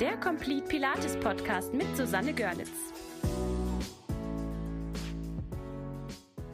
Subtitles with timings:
[0.00, 2.70] der Complete Pilates Podcast mit Susanne Görlitz.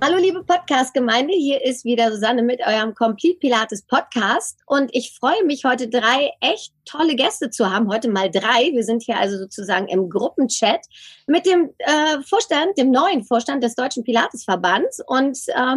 [0.02, 5.44] Hallo liebe Podcast-Gemeinde, hier ist wieder Susanne mit eurem Complete Pilates Podcast und ich freue
[5.44, 7.88] mich heute drei echt tolle Gäste zu haben.
[7.88, 8.72] Heute mal drei.
[8.72, 10.80] Wir sind hier also sozusagen im Gruppenchat
[11.28, 15.76] mit dem äh, Vorstand, dem neuen Vorstand des Deutschen Pilatesverbands und äh,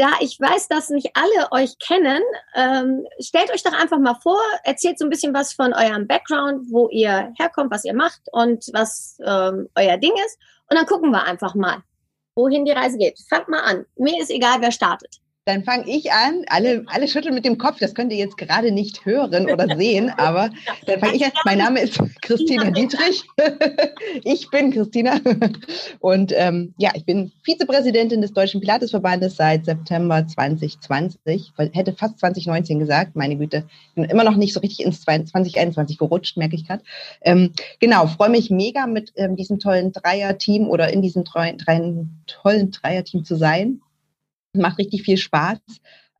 [0.00, 2.22] da ich weiß, dass nicht alle euch kennen,
[2.54, 6.70] ähm, stellt euch doch einfach mal vor, erzählt so ein bisschen was von eurem Background,
[6.70, 10.38] wo ihr herkommt, was ihr macht und was ähm, euer Ding ist.
[10.70, 11.82] Und dann gucken wir einfach mal,
[12.34, 13.18] wohin die Reise geht.
[13.28, 13.84] Fangt mal an.
[13.96, 15.20] Mir ist egal, wer startet.
[15.46, 16.44] Dann fange ich an.
[16.48, 17.78] Alle, alle schütteln mit dem Kopf.
[17.80, 20.50] Das könnt ihr jetzt gerade nicht hören oder sehen, aber
[20.84, 21.32] dann fange ich an.
[21.46, 23.24] Mein Name ist Christina Dietrich.
[24.24, 25.18] ich bin Christina
[26.00, 31.18] und ähm, ja, ich bin Vizepräsidentin des Deutschen Pilatesverbandes seit September 2020.
[31.24, 33.16] Ich hätte fast 2019 gesagt.
[33.16, 36.82] Meine Güte, bin immer noch nicht so richtig ins 2021 gerutscht, merke ich gerade.
[37.22, 41.80] Ähm, genau, freue mich mega mit ähm, diesem tollen Dreier-Team oder in diesem drei, drei,
[42.26, 43.80] tollen Dreier-Team zu sein
[44.54, 45.58] macht richtig viel Spaß.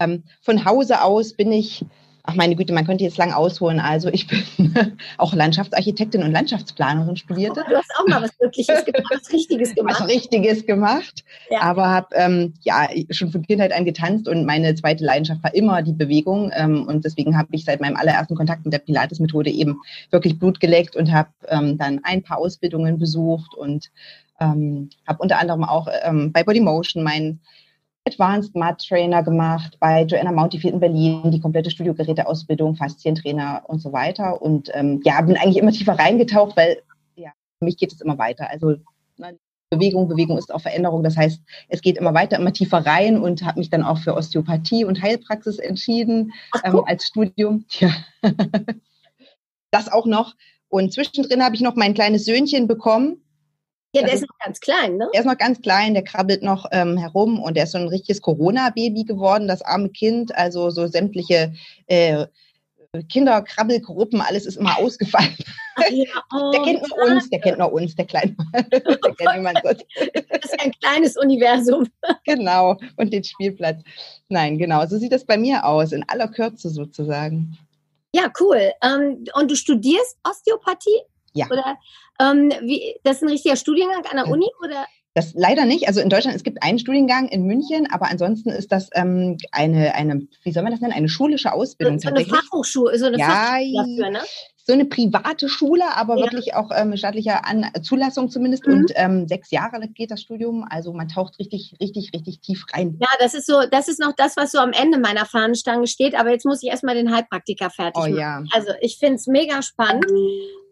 [0.01, 1.85] Ähm, von Hause aus bin ich,
[2.23, 3.81] ach meine Güte, man könnte jetzt lang ausholen.
[3.81, 4.75] Also ich bin
[5.19, 7.63] auch Landschaftsarchitektin und Landschaftsplanerin studierte.
[7.67, 10.01] Oh, du hast auch mal was Wirkliches gemacht, was Richtiges gemacht.
[10.01, 11.61] Was Richtiges gemacht, ja.
[11.61, 15.83] aber habe ähm, ja schon von Kindheit an getanzt und meine zweite Leidenschaft war immer
[15.83, 19.81] die Bewegung ähm, und deswegen habe ich seit meinem allerersten Kontakt mit der Pilates-Methode eben
[20.11, 23.91] wirklich Blut geleckt und habe ähm, dann ein paar Ausbildungen besucht und
[24.41, 27.41] ähm, habe unter anderem auch ähm, bei Bodymotion mein
[28.07, 33.93] Advanced Mud Trainer gemacht, bei Joanna Mountifield in Berlin, die komplette Studiogeräteausbildung, Faszientrainer und so
[33.93, 34.41] weiter.
[34.41, 36.83] Und ähm, ja, bin eigentlich immer tiefer reingetaucht, weil
[37.17, 38.49] ja, für mich geht es immer weiter.
[38.51, 38.77] Also
[39.19, 39.39] ne,
[39.71, 41.03] Bewegung, Bewegung ist auch Veränderung.
[41.03, 44.15] Das heißt, es geht immer weiter, immer tiefer rein und habe mich dann auch für
[44.15, 46.33] Osteopathie und Heilpraxis entschieden
[46.65, 47.65] ähm, als Studium.
[47.79, 47.91] Ja.
[49.71, 50.35] das auch noch.
[50.69, 53.23] Und zwischendrin habe ich noch mein kleines Söhnchen bekommen
[53.93, 55.09] ja, der also, ist noch ganz klein, ne?
[55.13, 57.89] Der ist noch ganz klein, der krabbelt noch ähm, herum und der ist so ein
[57.89, 60.35] richtiges Corona-Baby geworden, das arme Kind.
[60.37, 61.53] Also so sämtliche
[61.87, 62.27] äh,
[63.09, 65.37] Kinderkrabbelgruppen, alles ist immer ausgefallen.
[65.91, 68.37] Ja, oh, der kennt nur uns, der kennt nur uns, der Kleine.
[68.53, 69.87] der kennt niemand sonst.
[70.29, 71.89] Das ist ein kleines Universum.
[72.25, 73.83] Genau, und den Spielplatz.
[74.29, 77.59] Nein, genau, so sieht das bei mir aus, in aller Kürze sozusagen.
[78.15, 78.71] Ja, cool.
[78.83, 81.01] Ähm, und du studierst Osteopathie?
[81.33, 81.47] Ja.
[81.47, 81.79] Oder
[82.21, 84.87] ähm, wie, das ist ein richtiger Studiengang an der Uni oder?
[85.15, 85.89] Das leider nicht.
[85.89, 89.95] Also in Deutschland, es gibt einen Studiengang in München, aber ansonsten ist das ähm, eine,
[89.97, 91.99] eine, wie soll man das nennen, eine schulische Ausbildung.
[91.99, 94.21] So eine Fachhochschule, so eine ja, Fachhochschule dafür, ne?
[94.63, 96.23] So eine private Schule, aber ja.
[96.27, 98.69] wirklich auch ähm, staatlicher An Zulassung zumindest.
[98.69, 98.73] Mhm.
[98.73, 100.65] Und ähm, sechs Jahre geht das Studium.
[100.71, 102.97] Also man taucht richtig, richtig, richtig tief rein.
[103.01, 106.15] Ja, das ist so, das ist noch das, was so am Ende meiner Fahnenstange steht.
[106.15, 108.17] Aber jetzt muss ich erstmal den Heilpraktiker fertig oh, machen.
[108.17, 108.45] Ja.
[108.53, 110.07] Also ich finde es mega spannend.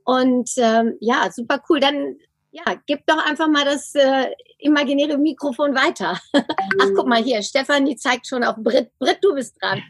[0.09, 1.81] Und ähm, ja, super cool.
[1.81, 2.17] Dann
[2.51, 6.19] ja, gib doch einfach mal das äh, imaginäre Mikrofon weiter.
[6.33, 8.91] Ach, guck mal hier, Stefanie zeigt schon auf Brit.
[8.99, 9.83] Brit, du bist dran.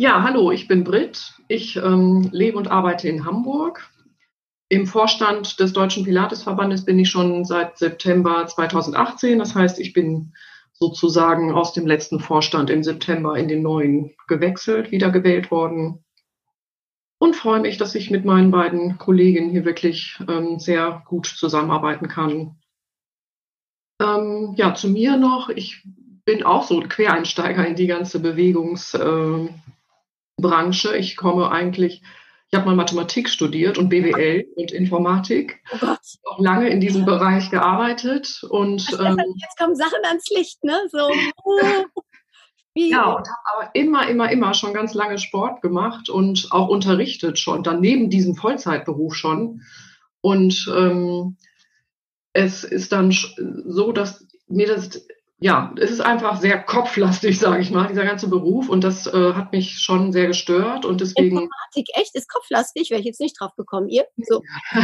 [0.00, 1.34] Ja, hallo, ich bin Brit.
[1.46, 3.88] Ich ähm, lebe und arbeite in Hamburg.
[4.68, 9.38] Im Vorstand des Deutschen Pilatesverbandes bin ich schon seit September 2018.
[9.38, 10.32] Das heißt, ich bin
[10.72, 16.04] sozusagen aus dem letzten Vorstand im September in den neuen gewechselt, wiedergewählt worden
[17.18, 22.08] und freue mich, dass ich mit meinen beiden Kollegen hier wirklich ähm, sehr gut zusammenarbeiten
[22.08, 22.56] kann.
[24.00, 25.48] Ähm, ja, zu mir noch.
[25.48, 25.84] Ich
[26.24, 29.58] bin auch so ein Quereinsteiger in die ganze Bewegungsbranche.
[30.94, 32.02] Äh, ich komme eigentlich,
[32.50, 35.62] ich habe mal Mathematik studiert und BWL und Informatik.
[35.80, 38.42] Oh auch lange in diesem Bereich gearbeitet.
[38.48, 40.80] Und, ähm, jetzt kommen Sachen ans Licht, ne?
[40.90, 41.08] So.
[42.74, 47.38] Ja, und habe aber immer, immer, immer schon ganz lange Sport gemacht und auch unterrichtet
[47.38, 49.62] schon, dann neben diesem Vollzeitberuf schon.
[50.20, 51.36] Und ähm,
[52.32, 55.06] es ist dann so, dass mir das
[55.38, 58.68] ja, es ist einfach sehr kopflastig, sage ich mal, dieser ganze Beruf.
[58.68, 60.86] Und das äh, hat mich schon sehr gestört.
[60.86, 61.36] Und deswegen.
[61.36, 62.14] Informatik, echt?
[62.14, 62.90] Ist kopflastig?
[62.90, 63.88] Wäre ich jetzt nicht drauf gekommen.
[63.88, 64.06] Ihr?
[64.16, 64.42] So.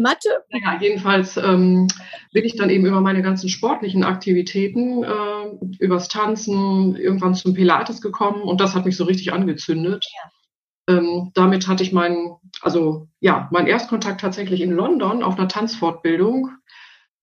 [0.00, 0.28] Mathe?
[0.50, 1.86] Naja, jedenfalls ähm,
[2.32, 8.00] bin ich dann eben über meine ganzen sportlichen Aktivitäten, äh, übers Tanzen, irgendwann zum Pilates
[8.00, 8.42] gekommen.
[8.42, 10.04] Und das hat mich so richtig angezündet.
[10.12, 10.96] Ja.
[10.96, 16.50] Ähm, damit hatte ich meinen, also ja, meinen Erstkontakt tatsächlich in London auf einer Tanzfortbildung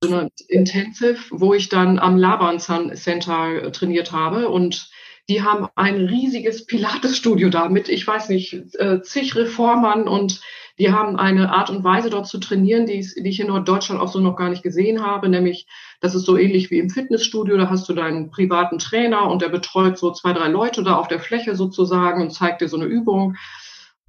[0.03, 4.89] so eine Intensive, wo ich dann am Laban Center äh, trainiert habe und
[5.29, 10.39] die haben ein riesiges Pilates-Studio da mit, ich weiß nicht, äh, zig Reformern und
[10.79, 14.07] die haben eine Art und Weise dort zu trainieren, die, die ich in Norddeutschland auch
[14.07, 15.68] so noch gar nicht gesehen habe, nämlich
[16.01, 19.50] das ist so ähnlich wie im Fitnessstudio, da hast du deinen privaten Trainer und der
[19.50, 22.85] betreut so zwei, drei Leute da auf der Fläche sozusagen und zeigt dir so eine
[22.85, 23.35] Übung.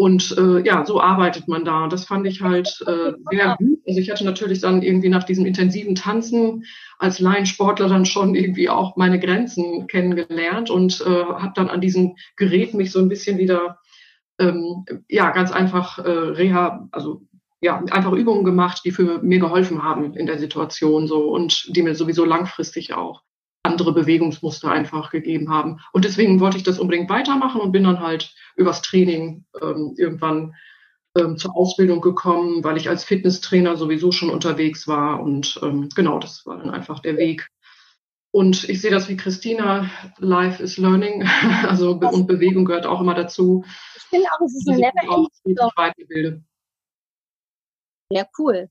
[0.00, 1.82] Und äh, ja, so arbeitet man da.
[1.82, 3.80] Und das fand ich halt äh, sehr gut.
[3.84, 6.64] Also ich hatte natürlich dann irgendwie nach diesem intensiven Tanzen
[7.00, 12.14] als Laiensportler dann schon irgendwie auch meine Grenzen kennengelernt und äh, habe dann an diesem
[12.36, 13.78] Gerät mich so ein bisschen wieder
[14.38, 17.22] ähm, ja ganz einfach äh, reha, also
[17.60, 21.82] ja einfach Übungen gemacht, die für mir geholfen haben in der Situation so und die
[21.82, 23.22] mir sowieso langfristig auch
[23.62, 25.80] andere Bewegungsmuster einfach gegeben haben.
[25.92, 30.54] Und deswegen wollte ich das unbedingt weitermachen und bin dann halt übers Training ähm, irgendwann
[31.16, 35.20] ähm, zur Ausbildung gekommen, weil ich als Fitnesstrainer sowieso schon unterwegs war.
[35.20, 37.48] Und ähm, genau, das war dann einfach der Weg.
[38.30, 41.22] Und ich sehe das wie Christina, Life is Learning,
[41.68, 43.64] also und Bewegung gehört auch immer dazu.
[43.96, 46.44] Ich finde auch, es ist eine Never-Ending.
[48.10, 48.68] Ja, cool.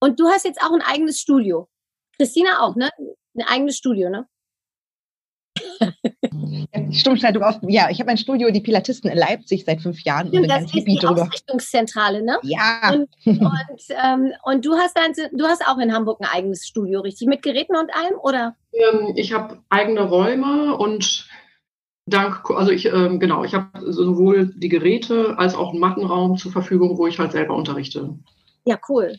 [0.00, 1.68] Und du hast jetzt auch ein eigenes Studio.
[2.16, 2.90] Christina auch, ne?
[3.36, 4.28] ein eigenes Studio, ne?
[6.92, 7.58] Stummschaltung auf.
[7.62, 10.28] Ja, ich habe ein Studio, die Pilatisten in Leipzig seit fünf Jahren.
[10.28, 11.22] Stimmt, das ist die drüber.
[11.22, 12.38] Ausrichtungszentrale, ne?
[12.42, 12.92] Ja.
[12.92, 17.00] Und, und, ähm, und du hast dann, du hast auch in Hamburg ein eigenes Studio,
[17.00, 17.28] richtig?
[17.28, 18.56] Mit Geräten und allem, oder?
[18.72, 21.28] Ähm, ich habe eigene Räume und
[22.06, 26.52] dank, also ich, ähm, genau, ich habe sowohl die Geräte als auch einen Mattenraum zur
[26.52, 28.16] Verfügung, wo ich halt selber unterrichte.
[28.64, 29.16] Ja, cool.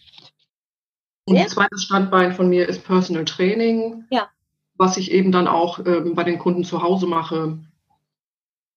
[1.25, 1.48] Und ja.
[1.48, 4.30] zweites Standbein von mir ist Personal Training, ja.
[4.78, 7.60] Was ich eben dann auch ähm, bei den Kunden zu Hause mache.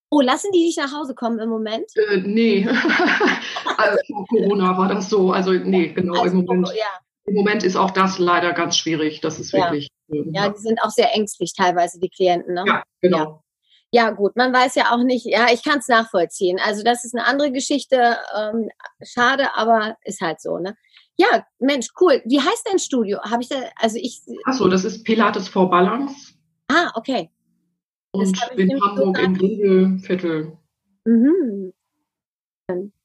[0.09, 1.85] Oh, lassen die dich nach Hause kommen im Moment?
[1.95, 2.67] Äh, nee.
[3.77, 5.31] also, vor Corona war das so.
[5.31, 6.21] Also nee, genau.
[6.21, 6.99] Also, im, Moment, ja.
[7.25, 9.21] Im Moment ist auch das leider ganz schwierig.
[9.21, 9.87] Das ist wirklich.
[10.11, 12.55] Ähm, ja, die sind auch sehr ängstlich teilweise, die Klienten.
[12.55, 12.65] Ne?
[12.67, 13.41] Ja, genau.
[13.93, 16.59] Ja, gut, man weiß ja auch nicht, ja, ich kann es nachvollziehen.
[16.63, 18.69] Also das ist eine andere Geschichte, ähm,
[19.03, 20.77] schade, aber ist halt so, ne?
[21.17, 22.21] Ja, Mensch, cool.
[22.25, 23.19] Wie heißt dein Studio?
[23.21, 24.21] Habe ich da, also ich.
[24.45, 26.33] Achso, das ist Pilates for Balance.
[26.67, 27.29] Ah, okay.
[28.11, 30.57] Und in Hamburg im Grünviertel.
[31.05, 31.73] Mhm.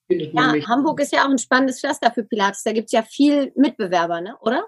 [0.09, 2.63] Ja, Hamburg ist ja auch ein spannendes Pflaster für Pilates.
[2.63, 4.37] Da gibt es ja viel Mitbewerber, ne?
[4.41, 4.65] oder?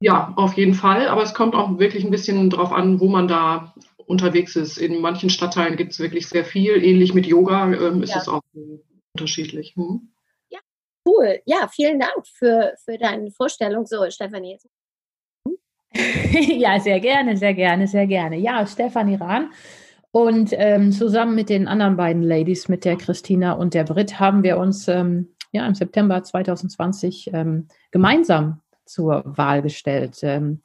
[0.00, 1.08] Ja, auf jeden Fall.
[1.08, 3.74] Aber es kommt auch wirklich ein bisschen drauf an, wo man da
[4.06, 4.76] unterwegs ist.
[4.76, 6.82] In manchen Stadtteilen gibt es wirklich sehr viel.
[6.82, 8.18] Ähnlich mit Yoga ähm, ist ja.
[8.18, 8.42] es auch
[9.14, 9.74] unterschiedlich.
[9.76, 10.10] Hm?
[11.06, 11.40] Cool.
[11.44, 13.86] Ja, vielen Dank für, für deine Vorstellung.
[13.86, 14.68] So, Stefanie, jetzt.
[16.58, 18.36] ja, sehr gerne, sehr gerne, sehr gerne.
[18.36, 19.52] Ja, Stefanie Rahn.
[20.10, 24.42] Und ähm, zusammen mit den anderen beiden Ladies, mit der Christina und der Brit, haben
[24.42, 30.18] wir uns ähm, ja, im September 2020 ähm, gemeinsam zur Wahl gestellt.
[30.22, 30.62] Ähm,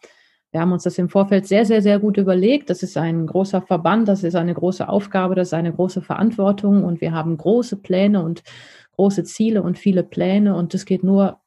[0.51, 2.69] wir haben uns das im Vorfeld sehr, sehr, sehr gut überlegt.
[2.69, 6.83] Das ist ein großer Verband, das ist eine große Aufgabe, das ist eine große Verantwortung
[6.83, 8.43] und wir haben große Pläne und
[9.01, 11.39] große Ziele und viele Pläne und das geht nur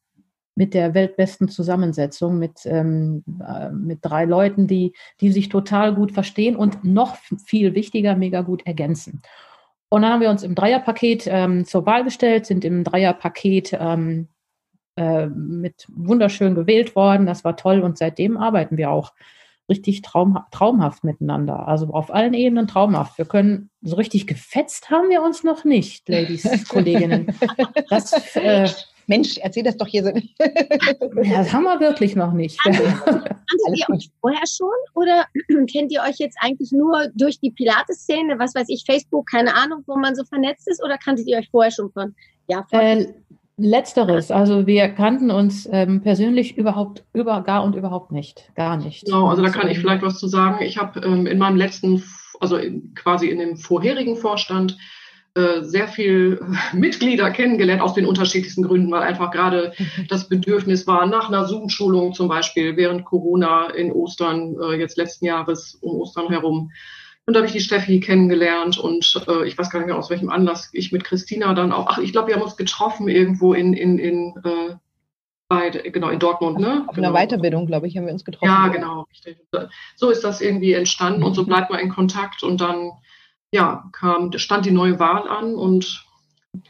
[0.57, 6.11] mit der weltbesten Zusammensetzung, mit, ähm, äh, mit drei Leuten, die, die sich total gut
[6.11, 7.17] verstehen und noch
[7.47, 9.23] viel wichtiger, mega gut ergänzen.
[9.89, 14.27] Und dann haben wir uns im Dreierpaket ähm, zur Wahl gestellt, sind im Dreierpaket ähm,
[14.97, 17.25] äh, mit wunderschön gewählt worden.
[17.25, 19.13] Das war toll und seitdem arbeiten wir auch
[19.69, 21.67] richtig traum, traumhaft miteinander.
[21.69, 23.19] Also auf allen Ebenen traumhaft.
[23.19, 27.35] Wir können so richtig gefetzt haben wir uns noch nicht, Ladies, Kolleginnen.
[27.89, 28.69] Das, äh,
[29.07, 30.11] Mensch, erzähl das doch hier so.
[31.23, 32.59] ja, das haben wir wirklich noch nicht.
[32.65, 33.29] Kanntet
[33.75, 35.27] ihr euch vorher schon oder
[35.71, 39.83] kennt ihr euch jetzt eigentlich nur durch die Pilates-Szene, was weiß ich, Facebook, keine Ahnung,
[39.87, 42.15] wo man so vernetzt ist oder kanntet ihr euch vorher schon von?
[42.47, 43.15] Ja, von äh,
[43.57, 49.05] Letzteres, also wir kannten uns ähm, persönlich überhaupt über gar und überhaupt nicht, gar nicht.
[49.05, 50.65] Genau, also da kann ich vielleicht was zu sagen.
[50.65, 52.03] Ich habe ähm, in meinem letzten,
[52.41, 54.77] also in, quasi in dem vorherigen Vorstand
[55.37, 56.41] äh, sehr viel
[56.73, 60.07] Mitglieder kennengelernt aus den unterschiedlichsten Gründen, weil einfach gerade mhm.
[60.09, 65.27] das Bedürfnis war nach einer Zoom-Schulung zum Beispiel während Corona in Ostern äh, jetzt letzten
[65.27, 66.73] Jahres um Ostern herum
[67.27, 70.11] und da habe ich die Steffi kennengelernt und äh, ich weiß gar nicht mehr aus
[70.11, 73.55] welchem Anlass ich mit Christina dann auch, ach, ich glaube, wir haben uns getroffen irgendwo
[73.55, 74.75] in, in, in äh,
[75.49, 76.85] bei, genau, in Dortmund, ne?
[76.87, 77.09] Auf genau.
[77.09, 78.47] einer Weiterbildung, glaube ich, haben wir uns getroffen.
[78.47, 79.07] Ja, genau.
[79.97, 81.47] So ist das irgendwie entstanden und so mhm.
[81.47, 82.91] bleibt man in Kontakt und dann,
[83.53, 86.07] ja, kam, stand die neue Wahl an und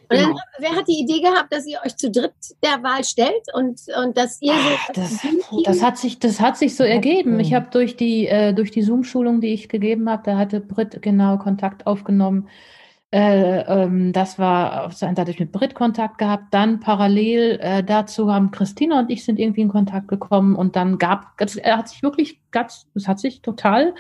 [0.09, 0.23] Genau.
[0.29, 3.81] Dann, wer hat die Idee gehabt, dass ihr euch zu dritt der Wahl stellt und,
[4.03, 4.93] und dass ihr so.
[4.95, 5.27] Das,
[5.65, 7.41] das, hat sich, das hat sich so ergeben.
[7.41, 11.03] Ich habe durch die, äh, durch die Zoom-Schulung, die ich gegeben habe, da hatte Brit
[11.03, 12.49] genau Kontakt aufgenommen.
[13.15, 16.53] Äh, ähm, das war auf seiner Seite mit Brit Kontakt gehabt.
[16.53, 20.99] Dann parallel äh, dazu haben Christina und ich sind irgendwie in Kontakt gekommen und dann
[20.99, 23.95] gab, es hat sich wirklich ganz, es hat sich total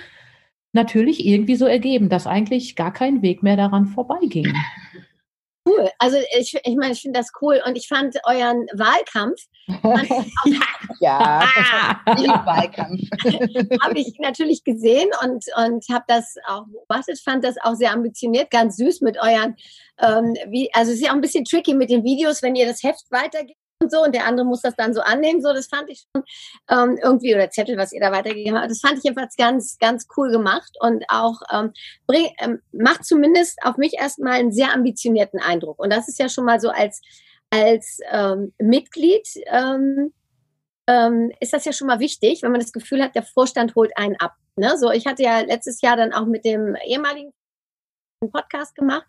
[0.72, 4.52] natürlich irgendwie so ergeben, dass eigentlich gar kein Weg mehr daran vorbeiging.
[5.66, 5.88] Cool.
[5.98, 9.40] Also ich, ich meine, ich finde das cool und ich fand euren Wahlkampf.
[9.80, 10.10] Fand
[11.00, 11.42] ja,
[12.06, 12.44] ja.
[12.44, 13.00] Wahlkampf.
[13.82, 18.50] habe ich natürlich gesehen und, und habe das auch beobachtet, fand das auch sehr ambitioniert,
[18.50, 19.56] ganz süß mit euren,
[20.00, 22.66] ähm, wie, also es ist ja auch ein bisschen tricky mit den Videos, wenn ihr
[22.66, 25.40] das Heft weitergebt und so und der andere muss das dann so annehmen.
[25.40, 26.24] So, das fand ich schon
[26.70, 28.70] ähm, irgendwie, oder Zettel, was ihr da weitergegeben habt.
[28.70, 31.72] Das fand ich jedenfalls ganz, ganz cool gemacht und auch ähm,
[32.06, 35.78] bring, ähm, macht zumindest auf mich erstmal einen sehr ambitionierten Eindruck.
[35.78, 37.00] Und das ist ja schon mal so als,
[37.50, 39.28] als ähm, Mitglied.
[39.46, 40.12] Ähm,
[40.86, 43.96] ähm, ist das ja schon mal wichtig, wenn man das Gefühl hat, der Vorstand holt
[43.96, 44.34] einen ab.
[44.56, 44.76] Ne?
[44.76, 47.32] So, ich hatte ja letztes Jahr dann auch mit dem ehemaligen
[48.30, 49.04] Podcast gemacht,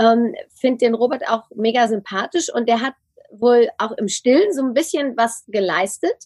[0.00, 2.94] ähm, finde den Robert auch mega sympathisch und der hat
[3.30, 6.16] wohl auch im Stillen so ein bisschen was geleistet.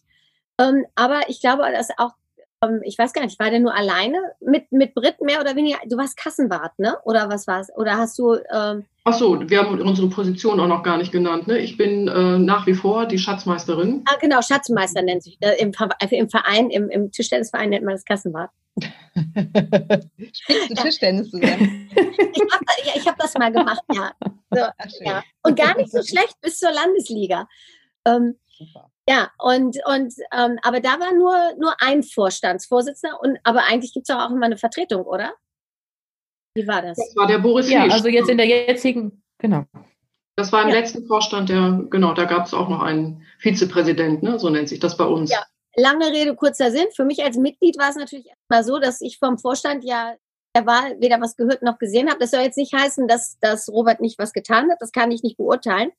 [0.59, 2.13] Ähm, aber ich glaube, dass auch,
[2.63, 5.79] ähm, ich weiß gar nicht, war der nur alleine mit, mit Brit mehr oder weniger?
[5.87, 6.99] Du warst Kassenwart, ne?
[7.05, 7.69] Oder was war's?
[7.77, 8.39] Oder hast du.
[8.53, 11.49] Ähm, Ach so, wir haben unsere Position auch noch gar nicht genannt.
[11.49, 11.59] Ne?
[11.59, 14.05] Ich bin äh, nach wie vor die Schatzmeisterin.
[14.07, 15.39] Ah, genau, Schatzmeister nennt sich.
[15.41, 18.51] Äh, im, also Im Verein, im, im Tischtennisverein nennt man das Kassenwart.
[20.33, 21.91] Spielst du Tischtennis zusammen?
[21.91, 24.13] ich habe ja, hab das mal gemacht, ja.
[24.51, 24.61] So,
[25.05, 25.23] ja.
[25.43, 27.49] Und gar nicht so schlecht bis zur Landesliga.
[28.07, 28.39] Ähm,
[29.09, 34.09] ja, und, und ähm, aber da war nur, nur ein Vorstandsvorsitzender und aber eigentlich gibt
[34.09, 35.33] es auch immer eine Vertretung, oder?
[36.55, 36.99] Wie war das?
[36.99, 37.95] Das war der Boris Ja, Liesch.
[37.95, 39.65] also jetzt in der jetzigen, genau.
[40.37, 40.77] Das war im ja.
[40.77, 44.39] letzten Vorstand, der, genau, da gab es auch noch einen Vizepräsident, ne?
[44.39, 45.31] so nennt sich das bei uns.
[45.31, 45.45] Ja,
[45.77, 46.87] lange Rede, kurzer Sinn.
[46.95, 50.15] Für mich als Mitglied war es natürlich erstmal so, dass ich vom Vorstand ja
[50.55, 52.19] der Wahl weder was gehört noch gesehen habe.
[52.19, 54.79] Das soll jetzt nicht heißen, dass, dass Robert nicht was getan hat.
[54.81, 55.91] Das kann ich nicht beurteilen.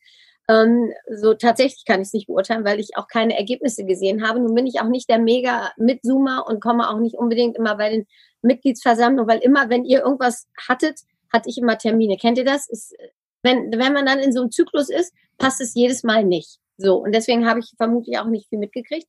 [0.50, 4.40] Ähm, so tatsächlich kann ich es nicht beurteilen, weil ich auch keine Ergebnisse gesehen habe.
[4.40, 7.90] Nun bin ich auch nicht der mega Mitzoomer und komme auch nicht unbedingt immer bei
[7.90, 8.08] den
[8.44, 11.00] Mitgliedsversammlungen, weil immer, wenn ihr irgendwas hattet,
[11.32, 12.18] hatte ich immer Termine.
[12.18, 12.70] Kennt ihr das?
[12.70, 12.96] Ist,
[13.42, 16.60] wenn, wenn man dann in so einem Zyklus ist, passt es jedes Mal nicht.
[16.78, 16.98] So.
[16.98, 19.08] Und deswegen habe ich vermutlich auch nicht viel mitgekriegt.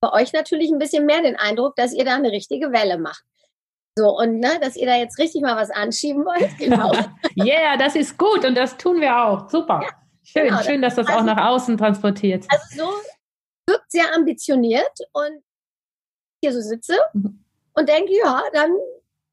[0.00, 3.22] Bei euch natürlich ein bisschen mehr den Eindruck, dass ihr da eine richtige Welle macht.
[3.96, 6.50] So, und ne, dass ihr da jetzt richtig mal was anschieben wollt.
[6.58, 6.92] Genau.
[7.34, 9.50] Ja, yeah, das ist gut und das tun wir auch.
[9.50, 9.82] Super.
[9.82, 9.90] Ja,
[10.22, 12.46] schön, genau, schön, dass das also, auch nach außen transportiert.
[12.48, 12.92] Also so
[13.68, 15.42] wirkt sehr ambitioniert und
[16.42, 17.44] hier so sitze mhm.
[17.74, 18.70] Und denke, ja, dann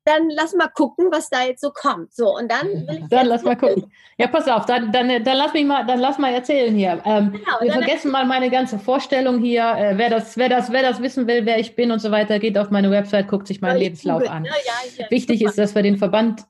[0.09, 2.13] dann lass mal gucken, was da jetzt so kommt.
[2.13, 3.91] So, und dann Dann lass mal gucken.
[4.17, 7.01] Ja, pass auf, dann, dann, dann lass mich mal, dann lass mal erzählen hier.
[7.05, 9.63] Ähm, genau, wir vergessen mal meine ganze Vorstellung hier.
[9.77, 12.39] Äh, wer, das, wer, das, wer das wissen will, wer ich bin und so weiter,
[12.39, 14.45] geht auf meine Website, guckt sich meinen ja, Lebenslauf an.
[14.45, 14.51] Ja,
[14.97, 15.49] ja, Wichtig super.
[15.49, 16.43] ist, dass wir den Verband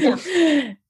[0.00, 0.16] ja.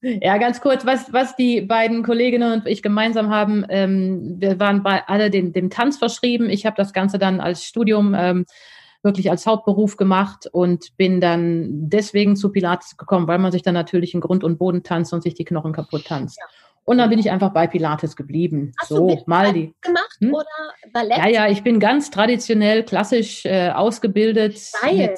[0.23, 0.39] ja.
[0.39, 5.07] ganz kurz, was, was die beiden Kolleginnen und ich gemeinsam haben, ähm, wir waren bei
[5.07, 6.49] alle dem, dem Tanz verschrieben.
[6.51, 8.47] Ich habe das Ganze dann als Studium ähm,
[9.03, 13.75] wirklich als Hauptberuf gemacht und bin dann deswegen zu Pilates gekommen, weil man sich dann
[13.75, 16.39] natürlich in Grund und Boden tanzt und sich die Knochen kaputt tanzt.
[16.39, 16.47] Ja.
[16.85, 18.73] Und dann bin ich einfach bei Pilates geblieben.
[18.81, 20.35] Hast so, du mal die gemacht hm?
[20.35, 20.47] oder
[20.93, 21.19] Ballett?
[21.19, 24.61] Ja, ja, ich bin ganz traditionell, klassisch äh, ausgebildet.
[24.83, 25.15] Geil.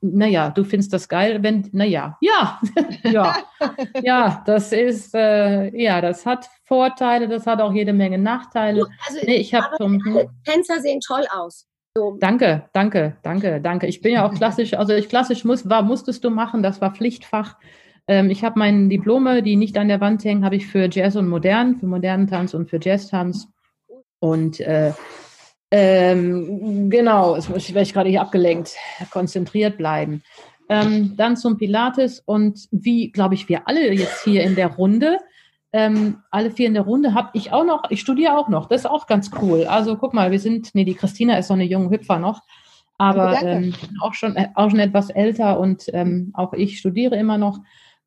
[0.00, 2.60] Naja, du findest das geil, wenn, naja, ja,
[3.04, 3.36] ja,
[4.02, 8.86] ja, das ist, äh, ja, das hat Vorteile, das hat auch jede Menge Nachteile.
[9.06, 9.76] Also, nee, ich habe
[10.44, 11.68] Tänzer sehen toll aus.
[11.96, 12.16] So.
[12.20, 13.86] Danke, danke, danke, danke.
[13.86, 16.92] Ich bin ja auch klassisch, also ich klassisch muss, war, musstest du machen, das war
[16.94, 17.56] Pflichtfach.
[18.08, 21.14] Ähm, ich habe meine Diplome, die nicht an der Wand hängen, habe ich für Jazz
[21.14, 23.48] und Modern, für modernen Tanz und für Jazz-Tanz.
[24.18, 24.92] Und äh,
[25.70, 28.76] ähm, genau, jetzt werde ich gerade hier abgelenkt,
[29.10, 30.22] konzentriert bleiben.
[30.68, 35.18] Ähm, dann zum Pilates und wie, glaube ich, wir alle jetzt hier in der Runde
[35.72, 38.82] ähm, alle vier in der Runde habe ich auch noch, ich studiere auch noch, das
[38.82, 39.64] ist auch ganz cool.
[39.64, 42.42] Also guck mal, wir sind, nee, die Christina ist so eine junge Hüpfer noch,
[42.98, 47.38] aber ähm, auch, schon, äh, auch schon etwas älter und ähm, auch ich studiere immer
[47.38, 47.60] noch.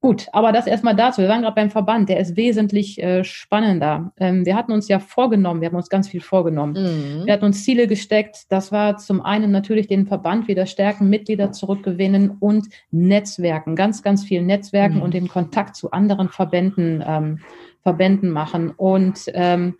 [0.04, 1.22] Gut, aber das erstmal dazu.
[1.22, 4.12] Wir waren gerade beim Verband, der ist wesentlich äh, spannender.
[4.20, 6.74] Ähm, wir hatten uns ja vorgenommen, wir haben uns ganz viel vorgenommen.
[6.74, 7.26] Mhm.
[7.26, 8.52] Wir hatten uns Ziele gesteckt.
[8.52, 14.26] Das war zum einen natürlich den Verband wieder stärken, Mitglieder zurückgewinnen und Netzwerken, ganz, ganz
[14.26, 15.04] viel Netzwerken mhm.
[15.04, 17.40] und den Kontakt zu anderen Verbänden, ähm,
[17.82, 18.72] Verbänden machen.
[18.76, 19.76] Und ähm,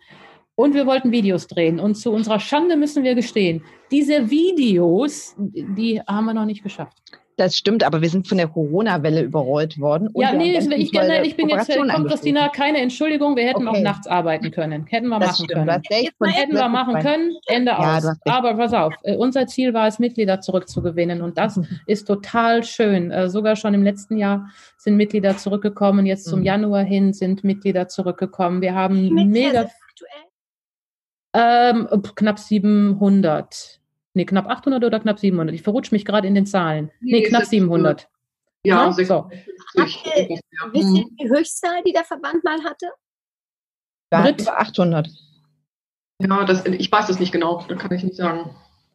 [0.54, 1.78] und wir wollten Videos drehen.
[1.80, 6.96] Und zu unserer Schande müssen wir gestehen, diese Videos, die haben wir noch nicht geschafft.
[7.36, 10.08] Das stimmt, aber wir sind von der Corona-Welle überrollt worden.
[10.14, 13.78] ja, nee, ich, ich, nein, ich bin jetzt, komm, Christina, keine Entschuldigung, wir hätten okay.
[13.78, 14.86] auch nachts arbeiten können.
[14.86, 16.32] Hätten wir das machen stimmt, können.
[16.32, 18.06] hätten wir machen können, Ende ja, aus.
[18.24, 23.10] Aber pass auf, äh, unser Ziel war es, Mitglieder zurückzugewinnen und das ist total schön.
[23.10, 26.46] Äh, sogar schon im letzten Jahr sind Mitglieder zurückgekommen, jetzt zum mhm.
[26.46, 28.60] Januar hin sind Mitglieder zurückgekommen.
[28.60, 29.68] Wir haben mega...
[31.36, 33.80] Ähm, knapp 700.
[34.14, 35.54] Nee, knapp 800 oder knapp 700?
[35.54, 36.90] Ich verrutsche mich gerade in den Zahlen.
[37.00, 38.08] Nee, nee knapp 700.
[38.64, 39.04] Ja, ne?
[39.04, 39.30] so.
[39.74, 40.40] 56.
[40.60, 42.86] Habt ihr, wisst ihr die Höchstzahl, die der Verband mal hatte?
[44.10, 44.40] Brit?
[44.40, 45.08] über 800.
[46.20, 48.54] Ja, das, ich weiß es nicht genau, da kann ich nicht sagen.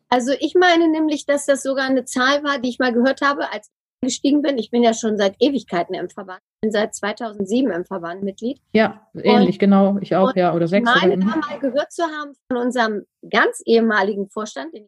[0.09, 3.51] Also ich meine nämlich, dass das sogar eine Zahl war, die ich mal gehört habe,
[3.51, 4.57] als ich gestiegen bin.
[4.57, 6.39] Ich bin ja schon seit Ewigkeiten im Verband.
[6.39, 8.59] Ich bin seit 2007 im Verband Mitglied.
[8.73, 9.97] Ja, ähnlich, genau.
[10.01, 10.53] Ich auch, und ja.
[10.53, 10.89] Oder Ich sechs.
[10.89, 14.87] meine Oder, da mal gehört zu haben von unserem ganz ehemaligen Vorstand, den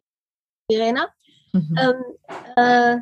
[0.76, 1.08] Verena,
[1.54, 1.76] Mhm.
[1.78, 2.04] ähm,
[2.56, 2.96] äh,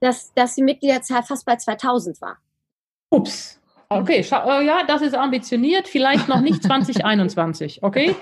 [0.00, 2.36] dass, dass die Mitgliederzahl fast bei 2000 war.
[3.10, 3.58] Ups.
[3.88, 5.88] Okay, äh, ja, das ist ambitioniert.
[5.88, 8.14] Vielleicht noch nicht 2021, okay?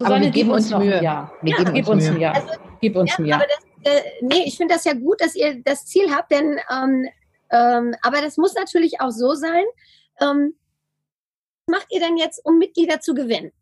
[0.00, 0.98] Aber wir gib geben uns noch Mühe.
[0.98, 1.32] ein Jahr.
[1.42, 2.22] Wir Ja, geben Gib uns uns ein Mühe.
[2.22, 2.34] Jahr.
[2.34, 2.48] Also,
[2.80, 3.38] Gib uns Ja, ein Jahr.
[3.40, 3.48] aber
[3.82, 7.08] das, äh, nee, ich finde das ja gut, dass ihr das Ziel habt, denn ähm,
[7.50, 9.64] ähm, aber das muss natürlich auch so sein.
[10.20, 10.54] Ähm,
[11.66, 13.52] was macht ihr denn jetzt, um Mitglieder zu gewinnen?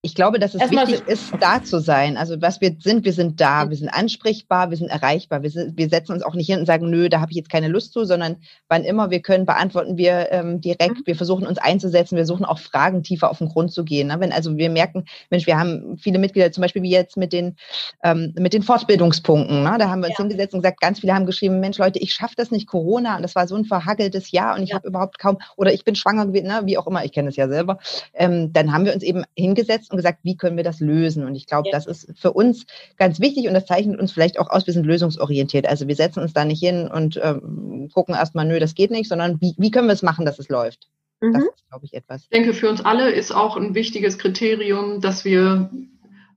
[0.00, 2.16] Ich glaube, dass es Erstmal wichtig ist, da zu sein.
[2.16, 5.42] Also was wir sind, wir sind da, wir sind ansprechbar, wir sind erreichbar.
[5.42, 7.50] Wir, sind, wir setzen uns auch nicht hin und sagen, nö, da habe ich jetzt
[7.50, 8.36] keine Lust zu, sondern
[8.68, 10.98] wann immer wir können, beantworten wir ähm, direkt.
[10.98, 11.02] Mhm.
[11.06, 14.06] Wir versuchen uns einzusetzen, wir versuchen auch Fragen tiefer auf den Grund zu gehen.
[14.06, 14.20] Ne?
[14.20, 17.56] Wenn also wir merken, Mensch, wir haben viele Mitglieder, zum Beispiel wie jetzt mit den
[18.04, 19.64] ähm, mit den Fortbildungspunkten.
[19.64, 19.76] Ne?
[19.80, 20.22] Da haben wir uns Ja.
[20.24, 23.22] hingesetzt und gesagt, ganz viele haben geschrieben, Mensch, Leute, ich schaffe das nicht, Corona, und
[23.22, 24.76] das war so ein verhageltes Jahr und ich Ja.
[24.76, 26.60] habe überhaupt kaum oder ich bin schwanger gewesen, ne?
[26.66, 27.78] wie auch immer, ich kenne es ja selber.
[28.14, 31.24] Ähm, dann haben wir uns eben hingesetzt und gesagt, wie können wir das lösen?
[31.24, 31.72] Und ich glaube, Ja.
[31.72, 32.66] das ist für uns
[32.96, 35.66] ganz wichtig und das zeichnet uns vielleicht auch aus, wir sind lösungsorientiert.
[35.66, 39.08] Also wir setzen uns da nicht hin und ähm, gucken erstmal, nö, das geht nicht,
[39.08, 40.88] sondern wie, wie können wir es machen, dass es läuft?
[41.20, 41.48] Das Mhm.
[41.54, 42.22] ist, glaube ich, etwas.
[42.22, 45.70] Ich denke, für uns alle ist auch ein wichtiges Kriterium, dass wir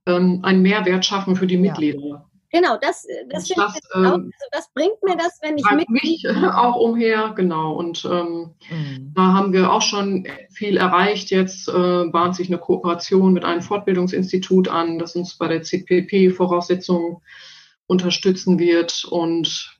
[0.06, 1.72] ähm, einen Mehrwert schaffen für die Ja.
[2.52, 3.98] Genau, das, das, Und finde das, ich jetzt auch.
[3.98, 7.72] Also ähm, was bringt mir das, wenn ich Mitglied mich äh, auch umher, genau.
[7.72, 9.12] Und ähm, Mhm.
[9.14, 11.30] da haben wir auch schon viel erreicht.
[11.30, 17.22] Jetzt äh, bahnt sich eine Kooperation mit einem Fortbildungsinstitut an, das uns bei der CPP-Voraussetzung
[17.86, 19.78] unterstützen wird und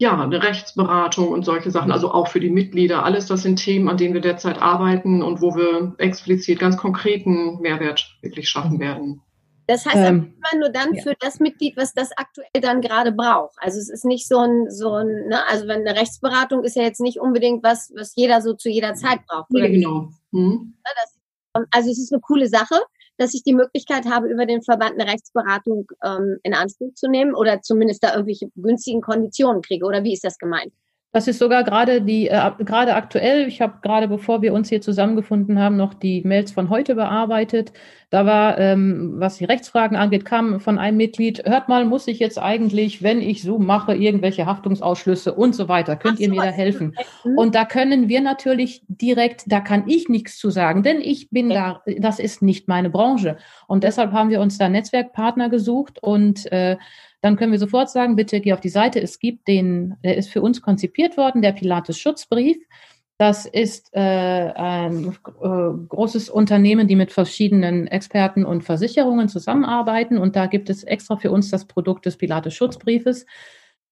[0.00, 3.04] ja, eine Rechtsberatung und solche Sachen, also auch für die Mitglieder.
[3.04, 7.60] Alles das sind Themen, an denen wir derzeit arbeiten und wo wir explizit ganz konkreten
[7.60, 9.22] Mehrwert wirklich schaffen werden.
[9.68, 11.02] Das heißt Ähm, aber immer nur dann ja.
[11.02, 13.54] für das Mitglied, was das aktuell dann gerade braucht.
[13.58, 16.82] Also es ist nicht so ein, so ein, ne, also wenn eine Rechtsberatung ist ja
[16.82, 19.48] jetzt nicht unbedingt was, was jeder so zu jeder Zeit braucht.
[19.50, 20.08] Ja, genau.
[20.32, 20.74] Hm?
[20.82, 22.76] Das, also es ist eine coole Sache,
[23.18, 27.34] dass ich die Möglichkeit habe, über den Verband eine Rechtsberatung ähm, in Anspruch zu nehmen
[27.34, 29.84] oder zumindest da irgendwelche günstigen Konditionen kriege.
[29.84, 30.72] Oder wie ist das gemeint?
[31.10, 34.82] Das ist sogar gerade die, äh, gerade aktuell, ich habe gerade bevor wir uns hier
[34.82, 37.72] zusammengefunden haben, noch die Mails von heute bearbeitet.
[38.10, 42.18] Da war, ähm, was die Rechtsfragen angeht, kam von einem Mitglied, hört mal, muss ich
[42.18, 46.36] jetzt eigentlich, wenn ich so mache, irgendwelche Haftungsausschlüsse und so weiter, könnt Ach ihr mir
[46.36, 46.94] da also- helfen?
[47.22, 47.38] Hm?
[47.38, 51.48] Und da können wir natürlich direkt, da kann ich nichts zu sagen, denn ich bin
[51.48, 53.38] da, das ist nicht meine Branche.
[53.66, 56.76] Und deshalb haben wir uns da Netzwerkpartner gesucht und äh,
[57.20, 59.00] dann können wir sofort sagen, bitte geh auf die Seite.
[59.00, 62.58] Es gibt den, der ist für uns konzipiert worden, der Pilates Schutzbrief.
[63.18, 70.18] Das ist äh, ein äh, großes Unternehmen, die mit verschiedenen Experten und Versicherungen zusammenarbeiten.
[70.18, 73.26] Und da gibt es extra für uns das Produkt des Pilates Schutzbriefes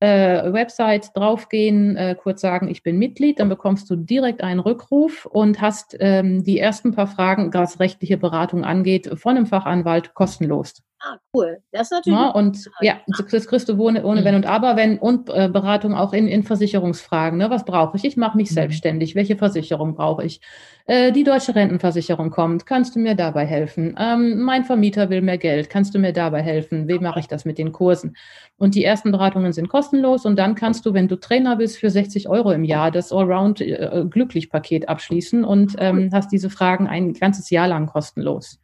[0.00, 5.24] äh, Website draufgehen, äh, kurz sagen, ich bin Mitglied, dann bekommst du direkt einen Rückruf
[5.24, 10.82] und hast ähm, die ersten paar Fragen, was rechtliche Beratung angeht, von einem Fachanwalt kostenlos.
[10.98, 11.58] Ah, cool.
[11.72, 12.18] Das ist natürlich.
[12.18, 15.94] Ja, und ja, das kriegst du ohne, ohne Wenn und Aber, wenn und äh, Beratung
[15.94, 17.38] auch in, in Versicherungsfragen.
[17.38, 17.50] Ne?
[17.50, 18.04] Was brauche ich?
[18.04, 18.54] Ich mache mich Mhm.
[18.54, 19.14] selbstständig.
[19.14, 20.40] Welche Versicherung brauche ich?
[20.86, 22.64] Äh, die deutsche Rentenversicherung kommt.
[22.64, 23.94] Kannst du mir dabei helfen?
[23.98, 25.68] Ähm, mein Vermieter will mehr Geld.
[25.68, 26.88] Kannst du mir dabei helfen?
[26.88, 28.16] Wie mache ich das mit den Kursen?
[28.56, 31.90] Und die ersten Beratungen sind kostenlos und dann kannst du, wenn du Trainer bist, für
[31.90, 34.04] 60 Euro im Jahr das Allround äh,
[34.50, 38.60] Paket abschließen und ähm, hast diese Fragen ein ganzes Jahr lang kostenlos.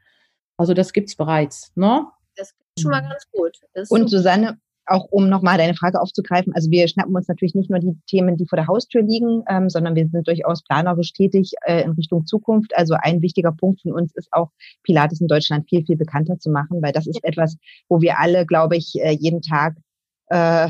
[0.57, 1.73] Also das gibt's bereits.
[1.75, 2.07] Ne?
[2.79, 3.59] Schon mal ganz gut.
[3.91, 4.09] Und.
[4.09, 7.97] Susanne, auch um nochmal deine Frage aufzugreifen, also wir schnappen uns natürlich nicht nur die
[8.09, 11.93] Themen, die vor der Haustür liegen, ähm, sondern wir sind durchaus planerisch tätig äh, in
[11.93, 12.73] Richtung Zukunft.
[12.77, 14.51] Also ein wichtiger Punkt von uns ist auch,
[14.83, 17.57] Pilates in Deutschland viel, viel bekannter zu machen, weil das ist etwas,
[17.89, 19.77] wo wir alle, glaube ich, äh, jeden Tag
[20.29, 20.69] äh,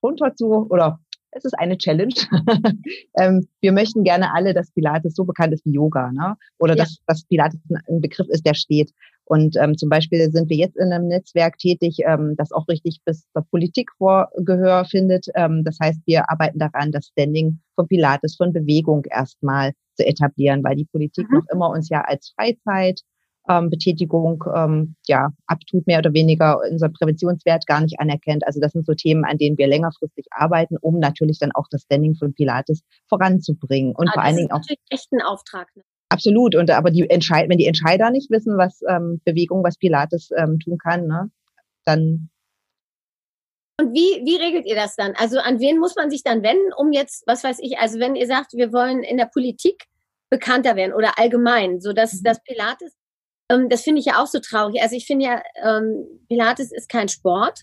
[0.00, 0.98] drunter zu oder
[1.36, 2.14] es ist eine Challenge.
[3.18, 6.36] ähm, wir möchten gerne alle, dass Pilates so bekannt ist wie Yoga, ne?
[6.58, 6.84] Oder Ja.
[6.84, 8.90] dass, dass Pilates ein Begriff ist, der steht.
[9.26, 13.00] Und ähm, zum Beispiel sind wir jetzt in einem Netzwerk tätig, ähm, das auch richtig
[13.04, 15.26] bis zur Politik vor Gehör findet.
[15.34, 20.62] Ähm, das heißt, wir arbeiten daran, das Standing von Pilates, von Bewegung erstmal zu etablieren,
[20.62, 21.38] weil die Politik Mhm.
[21.38, 23.00] noch immer uns ja als Freizeit
[23.48, 28.46] ähm, Betätigung ähm, ja abtut mehr oder weniger unser Präventionswert gar nicht anerkennt.
[28.46, 31.82] Also das sind so Themen, an denen wir längerfristig arbeiten, um natürlich dann auch das
[31.82, 35.68] Standing von Pilates voranzubringen und Ah, vor allen Dingen auch echt ein Auftrag.
[35.76, 35.82] Ne?
[36.08, 36.54] Absolut.
[36.54, 40.58] Und aber die Entscheid wenn die Entscheider nicht wissen, was ähm, Bewegung, was Pilates ähm,
[40.60, 41.30] tun kann, ne,
[41.84, 42.30] dann
[43.80, 45.14] Und wie, wie regelt ihr das dann?
[45.16, 48.14] Also an wen muss man sich dann wenden, um jetzt, was weiß ich, also wenn
[48.14, 49.84] ihr sagt, wir wollen in der Politik
[50.30, 52.24] bekannter werden oder allgemein, so dass mhm.
[52.24, 52.94] das Pilates,
[53.50, 54.82] ähm, das finde ich ja auch so traurig.
[54.82, 57.62] Also ich finde ja, ähm, Pilates ist kein Sport.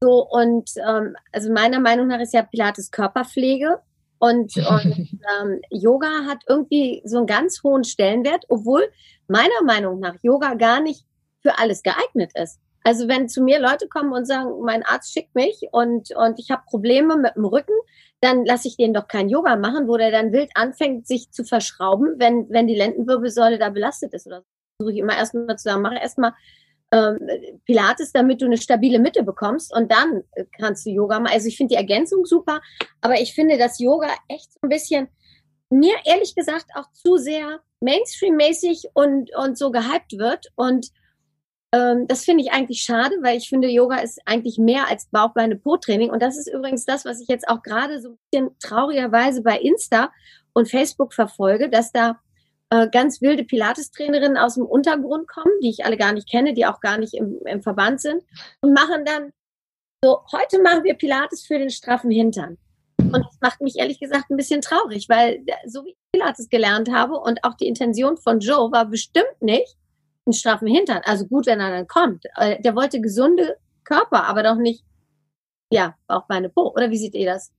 [0.00, 3.80] So und ähm, also meiner Meinung nach ist ja Pilates Körperpflege
[4.18, 8.88] und, und ähm, Yoga hat irgendwie so einen ganz hohen Stellenwert, obwohl
[9.28, 11.04] meiner Meinung nach Yoga gar nicht
[11.42, 12.58] für alles geeignet ist.
[12.84, 16.50] Also wenn zu mir Leute kommen und sagen, mein Arzt schickt mich und, und ich
[16.50, 17.74] habe Probleme mit dem Rücken,
[18.20, 21.44] dann lasse ich den doch kein Yoga machen, wo der dann wild anfängt, sich zu
[21.44, 24.26] verschrauben, wenn, wenn die Lendenwirbelsäule da belastet ist.
[24.26, 24.44] Oder so.
[24.78, 26.32] versuche ich immer erstmal zu sagen, mache erstmal
[26.92, 27.18] ähm,
[27.64, 30.22] Pilates, damit du eine stabile Mitte bekommst und dann
[30.58, 31.34] kannst du Yoga machen.
[31.34, 32.60] Also ich finde die Ergänzung super,
[33.00, 35.08] aber ich finde, dass Yoga echt so ein bisschen
[35.70, 40.90] mir ehrlich gesagt auch zu sehr Mainstream-mäßig und, und so gehypt wird und
[41.72, 46.10] ähm, das finde ich eigentlich schade, weil ich finde, Yoga ist eigentlich mehr als Bauchbeine-Po-Training.
[46.10, 49.58] Und das ist übrigens das, was ich jetzt auch gerade so ein bisschen traurigerweise bei
[49.58, 50.10] Insta
[50.54, 52.18] und Facebook verfolge, dass da
[52.70, 56.66] äh, ganz wilde Pilates-Trainerinnen aus dem Untergrund kommen, die ich alle gar nicht kenne, die
[56.66, 58.22] auch gar nicht im, im Verband sind
[58.60, 59.32] und machen dann
[60.04, 62.56] so, heute machen wir Pilates für den straffen Hintern.
[62.98, 66.90] Und das macht mich ehrlich gesagt ein bisschen traurig, weil so wie ich Pilates gelernt
[66.90, 69.76] habe und auch die Intention von Joe war bestimmt nicht
[70.26, 71.00] einen straffen Hintern.
[71.04, 72.24] Also gut, wenn er dann kommt.
[72.36, 74.84] Äh, der wollte gesunde Körper, aber doch nicht,
[75.72, 76.72] ja, auch meine Po.
[76.74, 77.52] Oder wie seht ihr das?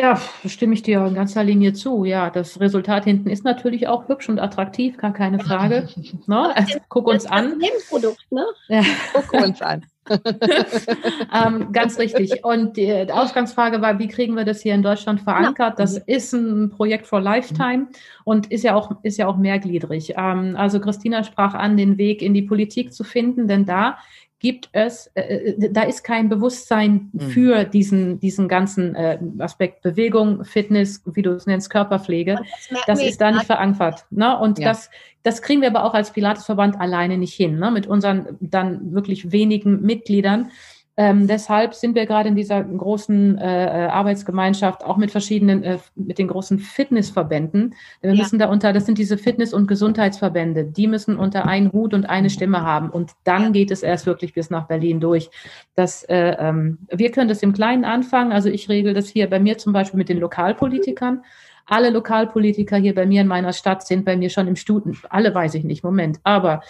[0.00, 2.06] Ja, stimme ich dir in ganzer Linie zu.
[2.06, 5.88] Ja, das Resultat hinten ist natürlich auch hübsch und attraktiv, gar keine Frage.
[6.26, 6.52] ne?
[6.56, 7.58] also, guck uns an.
[7.58, 8.46] Nebenprodukt, ne?
[8.68, 8.82] Ja.
[9.12, 9.84] Guck uns an.
[10.10, 12.42] ähm, ganz richtig.
[12.44, 15.78] Und die, die, Ausgangsfrage war, wie kriegen wir das hier in Deutschland verankert?
[15.78, 17.88] Das ist ein Projekt for Lifetime
[18.24, 20.14] und ist ja auch, ist ja auch mehrgliedrig.
[20.16, 23.98] Ähm, also Christina sprach an, den Weg in die Politik zu finden, denn da
[24.40, 27.20] gibt es, äh, äh, da ist kein Bewusstsein mhm.
[27.20, 32.36] für diesen, diesen ganzen äh, Aspekt Bewegung, Fitness, wie du es nennst, Körperpflege.
[32.70, 34.06] Das, das ist da nicht verankert.
[34.10, 34.36] Ne?
[34.38, 34.68] Und ja.
[34.68, 34.90] das,
[35.22, 37.70] das kriegen wir aber auch als Pilatesverband alleine nicht hin, ne?
[37.70, 40.50] mit unseren dann wirklich wenigen Mitgliedern.
[40.96, 46.18] Ähm, deshalb sind wir gerade in dieser großen äh, Arbeitsgemeinschaft auch mit verschiedenen, äh, mit
[46.18, 47.74] den großen Fitnessverbänden.
[48.00, 48.16] Wir ja.
[48.16, 52.06] müssen da unter, das sind diese Fitness- und Gesundheitsverbände, die müssen unter einen Hut und
[52.06, 52.90] eine Stimme haben.
[52.90, 53.50] Und dann ja.
[53.50, 55.30] geht es erst wirklich bis nach Berlin durch.
[55.74, 58.32] Das, äh, ähm, wir können das im Kleinen anfangen.
[58.32, 61.22] Also ich regel das hier bei mir zum Beispiel mit den Lokalpolitikern.
[61.66, 64.98] Alle Lokalpolitiker hier bei mir in meiner Stadt sind bei mir schon im Stuten.
[65.08, 66.18] Alle weiß ich nicht, Moment.
[66.24, 66.62] Aber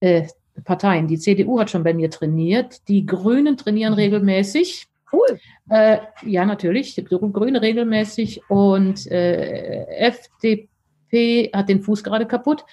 [0.00, 0.24] äh,
[0.64, 1.06] Parteien.
[1.08, 2.88] Die CDU hat schon bei mir trainiert.
[2.88, 4.86] Die Grünen trainieren regelmäßig.
[5.12, 5.38] Cool.
[5.68, 6.94] Äh, ja, natürlich.
[6.94, 8.42] Die Grüne regelmäßig.
[8.48, 12.64] Und äh, FDP hat den Fuß gerade kaputt.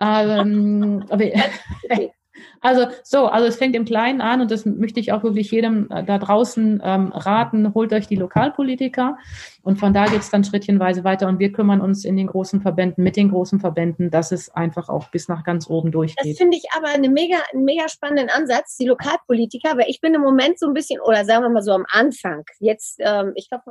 [0.00, 1.24] Ähm, aber,
[2.66, 5.88] also so, also es fängt im Kleinen an und das möchte ich auch wirklich jedem
[5.90, 9.16] äh, da draußen ähm, raten, holt euch die Lokalpolitiker
[9.62, 12.60] und von da geht es dann schrittchenweise weiter und wir kümmern uns in den großen
[12.60, 16.32] Verbänden, mit den großen Verbänden, dass es einfach auch bis nach ganz oben durchgeht.
[16.32, 20.14] Das finde ich aber eine mega, einen mega spannenden Ansatz, die Lokalpolitiker, aber ich bin
[20.14, 23.48] im Moment so ein bisschen, oder sagen wir mal so am Anfang, jetzt, ähm, ich
[23.48, 23.64] glaube,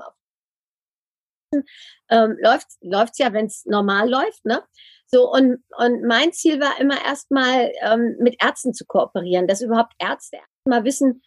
[2.10, 4.62] ähm, läuft es ja, wenn es normal läuft, ne?
[5.08, 9.94] So, und, und mein Ziel war immer erstmal ähm, mit Ärzten zu kooperieren, dass überhaupt
[10.00, 11.22] Ärzte erstmal wissen,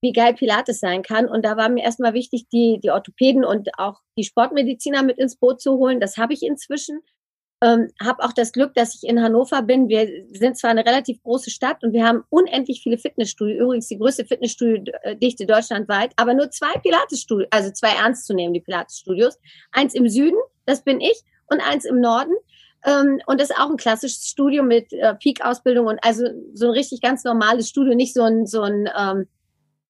[0.00, 1.28] wie geil Pilates sein kann.
[1.28, 5.36] Und da war mir erstmal wichtig, die, die Orthopäden und auch die Sportmediziner mit ins
[5.36, 6.00] Boot zu holen.
[6.00, 7.00] Das habe ich inzwischen.
[7.62, 9.88] Ähm, habe auch das Glück, dass ich in Hannover bin.
[9.88, 13.96] Wir sind zwar eine relativ große Stadt und wir haben unendlich viele Fitnessstudios, übrigens die
[13.96, 19.38] größte Fitnessstudio-Dichte deutschlandweit, aber nur zwei Pilatesstudios, also zwei ernst zu nehmen, die Pilatesstudios.
[19.72, 22.34] Eins im Süden, das bin ich, und eins im Norden.
[22.84, 26.72] Ähm, und das ist auch ein klassisches Studio mit äh, Peak-Ausbildung und also so ein
[26.72, 29.26] richtig ganz normales Studio, nicht so ein, so ein ähm,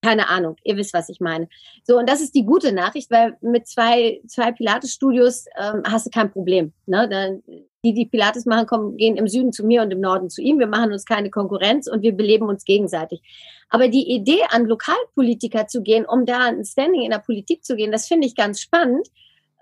[0.04, 1.48] keine Ahnung, ihr wisst, was ich meine.
[1.85, 6.11] So, und das ist die gute Nachricht, weil mit zwei, zwei Pilates-Studios ähm, hast du
[6.11, 6.74] kein Problem.
[6.85, 7.09] Ne?
[7.09, 7.42] Dann,
[7.83, 10.59] die, die Pilates machen, kommen, gehen im Süden zu mir und im Norden zu ihm.
[10.59, 13.22] Wir machen uns keine Konkurrenz und wir beleben uns gegenseitig.
[13.70, 17.74] Aber die Idee, an Lokalpolitiker zu gehen, um da ein Standing in der Politik zu
[17.74, 19.09] gehen, das finde ich ganz spannend,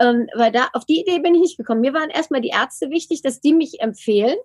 [0.02, 1.80] ähm, weil da auf die Idee bin ich nicht gekommen.
[1.80, 4.36] Mir waren erstmal die Ärzte wichtig, dass die mich empfehlen.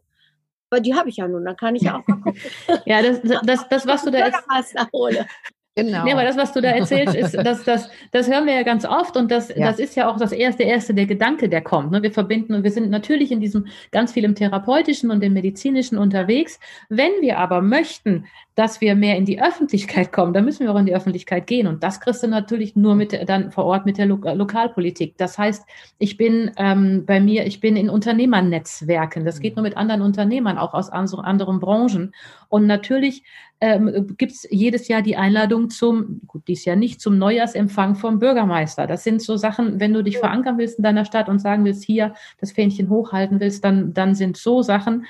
[0.70, 2.41] Aber die habe ich ja nun, dann kann ich ja auch mal gucken.
[2.86, 4.43] ja, das, das, das, was du da jetzt,
[5.78, 6.04] Genau.
[6.06, 8.84] Nee, aber das, was du da erzählst, ist, das, das, das hören wir ja ganz
[8.84, 9.68] oft und das, ja.
[9.68, 11.92] das ist ja auch das erste, erste, der Gedanke, der kommt.
[11.92, 12.02] Ne?
[12.02, 16.00] Wir verbinden und wir sind natürlich in diesem ganz viel im therapeutischen und im medizinischen
[16.00, 16.60] unterwegs.
[16.90, 20.80] Wenn wir aber möchten, dass wir mehr in die Öffentlichkeit kommen, dann müssen wir auch
[20.80, 21.68] in die Öffentlichkeit gehen.
[21.68, 25.16] Und das kriegst du natürlich nur mit dann vor Ort mit der Lo Lokalpolitik.
[25.18, 25.63] Das heißt,
[26.00, 29.26] ich bin ähm, bei mir, ich bin in Unternehmernetzwerken.
[29.26, 32.16] Das geht nur mit anderen Unternehmern, auch aus anderen Branchen.
[32.50, 33.24] Und natürlich
[33.60, 38.20] ähm, gibt es jedes Jahr die Einladung zum, gut, dies Jahr nicht, zum Neujahrsempfang vom
[38.20, 38.86] Bürgermeister.
[38.86, 41.84] Das sind so Sachen, wenn du dich verankern willst in deiner Stadt und sagen willst,
[41.84, 45.06] hier das Fähnchen hochhalten willst, dann, dann sind so Sachen,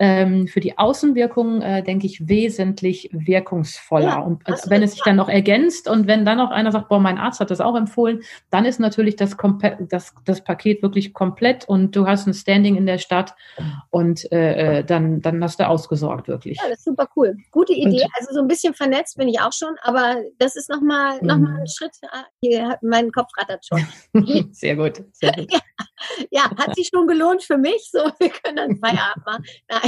[0.00, 4.04] für die Außenwirkung, äh, denke ich, wesentlich wirkungsvoller.
[4.04, 6.88] Ja, und äh, wenn es sich dann noch ergänzt und wenn dann noch einer sagt,
[6.88, 9.36] boah, mein Arzt hat das auch empfohlen, dann ist natürlich das,
[9.88, 13.34] das, das Paket wirklich komplett und du hast ein Standing in der Stadt
[13.90, 16.58] und äh, äh, dann, dann hast du ausgesorgt, wirklich.
[16.58, 17.36] Ja, das ist super cool.
[17.50, 18.02] Gute Idee.
[18.02, 21.38] Und, also so ein bisschen vernetzt bin ich auch schon, aber das ist nochmal noch
[21.38, 21.66] mal ein mhm.
[21.66, 21.96] Schritt.
[22.10, 23.86] Ah, hier, mein Kopf rattert schon.
[24.52, 25.02] Sehr gut.
[25.12, 25.52] Sehr gut.
[25.52, 25.60] ja,
[26.30, 27.90] ja, hat sich schon gelohnt für mich.
[27.90, 29.44] So, wir können dann Feierabend machen.
[29.68, 29.87] Nein.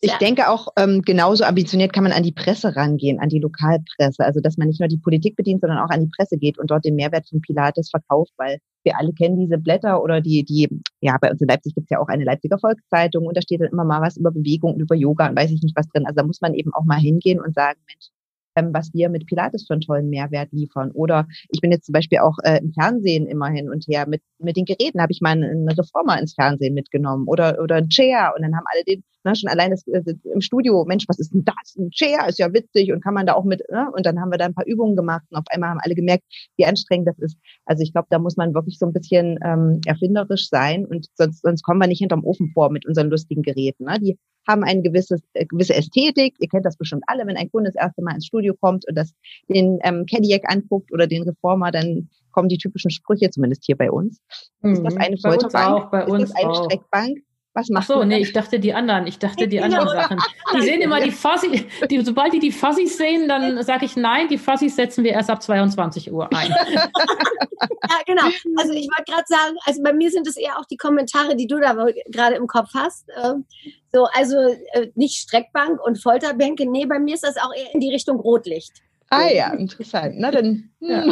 [0.00, 0.18] Ich ja.
[0.18, 4.24] denke auch, ähm, genauso ambitioniert kann man an die Presse rangehen, an die Lokalpresse.
[4.24, 6.70] Also, dass man nicht nur die Politik bedient, sondern auch an die Presse geht und
[6.70, 10.68] dort den Mehrwert von Pilates verkauft, weil wir alle kennen diese Blätter oder die, die,
[11.00, 13.60] ja, bei uns in Leipzig gibt es ja auch eine Leipziger Volkszeitung und da steht
[13.60, 16.04] dann immer mal was über Bewegung und über Yoga und weiß ich nicht was drin.
[16.06, 18.10] Also da muss man eben auch mal hingehen und sagen, Mensch,
[18.56, 20.90] ähm, was wir mit Pilates für einen tollen Mehrwert liefern.
[20.92, 24.06] Oder ich bin jetzt zum Beispiel auch äh, im Fernsehen immer hin und her.
[24.08, 27.88] Mit, mit den Geräten habe ich mal einen Reformer ins Fernsehen mitgenommen oder, oder ein
[27.88, 28.32] Chair.
[28.34, 31.34] Und dann haben alle den, ne, schon allein das, äh, im Studio, Mensch, was ist
[31.34, 31.76] denn das?
[31.76, 33.90] Ein Chair ist ja witzig und kann man da auch mit, ne?
[33.94, 36.24] Und dann haben wir da ein paar Übungen gemacht und auf einmal haben alle gemerkt,
[36.56, 37.36] wie anstrengend das ist.
[37.66, 41.42] Also ich glaube, da muss man wirklich so ein bisschen ähm, erfinderisch sein und sonst,
[41.42, 43.84] sonst kommen wir nicht hinterm Ofen vor mit unseren lustigen Geräten.
[43.84, 43.98] Ne?
[44.00, 46.36] Die haben eine gewisse, äh, gewisse Ästhetik.
[46.38, 48.96] Ihr kennt das bestimmt alle, wenn ein Kunde das erste Mal ins Studio kommt und
[48.96, 49.12] das
[49.48, 53.90] den ähm, Cadillac anguckt oder den Reformer, dann kommen die typischen Sprüche, zumindest hier bei
[53.90, 54.20] uns.
[54.60, 54.72] Mhm.
[54.74, 55.00] Ist das mhm.
[55.00, 55.90] eine Folterbank?
[55.90, 56.64] Bei uns ist das eine auch.
[56.64, 57.18] Streckbank?
[57.56, 59.06] Was macht Ach so, nee, ich dachte die anderen.
[59.06, 60.18] Ich dachte die anderen Sachen.
[60.54, 64.28] Die sehen immer die Fuzzy, die, sobald die die Fuzzies sehen, dann sage ich nein,
[64.28, 66.50] die Fuzzies setzen wir erst ab 22 Uhr ein.
[66.50, 68.26] ja, genau.
[68.58, 71.46] Also ich wollte gerade sagen, also bei mir sind es eher auch die Kommentare, die
[71.46, 71.74] du da
[72.08, 73.08] gerade im Kopf hast.
[73.24, 73.46] Ähm,
[73.90, 74.36] so, also
[74.72, 76.70] äh, nicht Streckbank und Folterbänke.
[76.70, 78.82] Nee, bei mir ist das auch eher in die Richtung Rotlicht.
[79.10, 80.14] Ah ja, interessant.
[80.18, 80.70] Na dann.
[80.86, 81.04] Ja.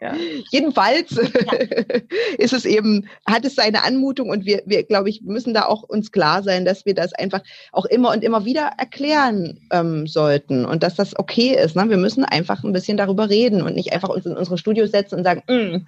[0.00, 0.14] ja.
[0.50, 1.12] Jedenfalls
[2.38, 5.84] ist es eben, hat es seine Anmutung und wir, wir glaube ich, müssen da auch
[5.84, 10.64] uns klar sein, dass wir das einfach auch immer und immer wieder erklären ähm, sollten
[10.64, 11.76] und dass das okay ist.
[11.76, 11.90] Ne?
[11.90, 15.16] Wir müssen einfach ein bisschen darüber reden und nicht einfach uns in unsere Studios setzen
[15.18, 15.86] und sagen, mm,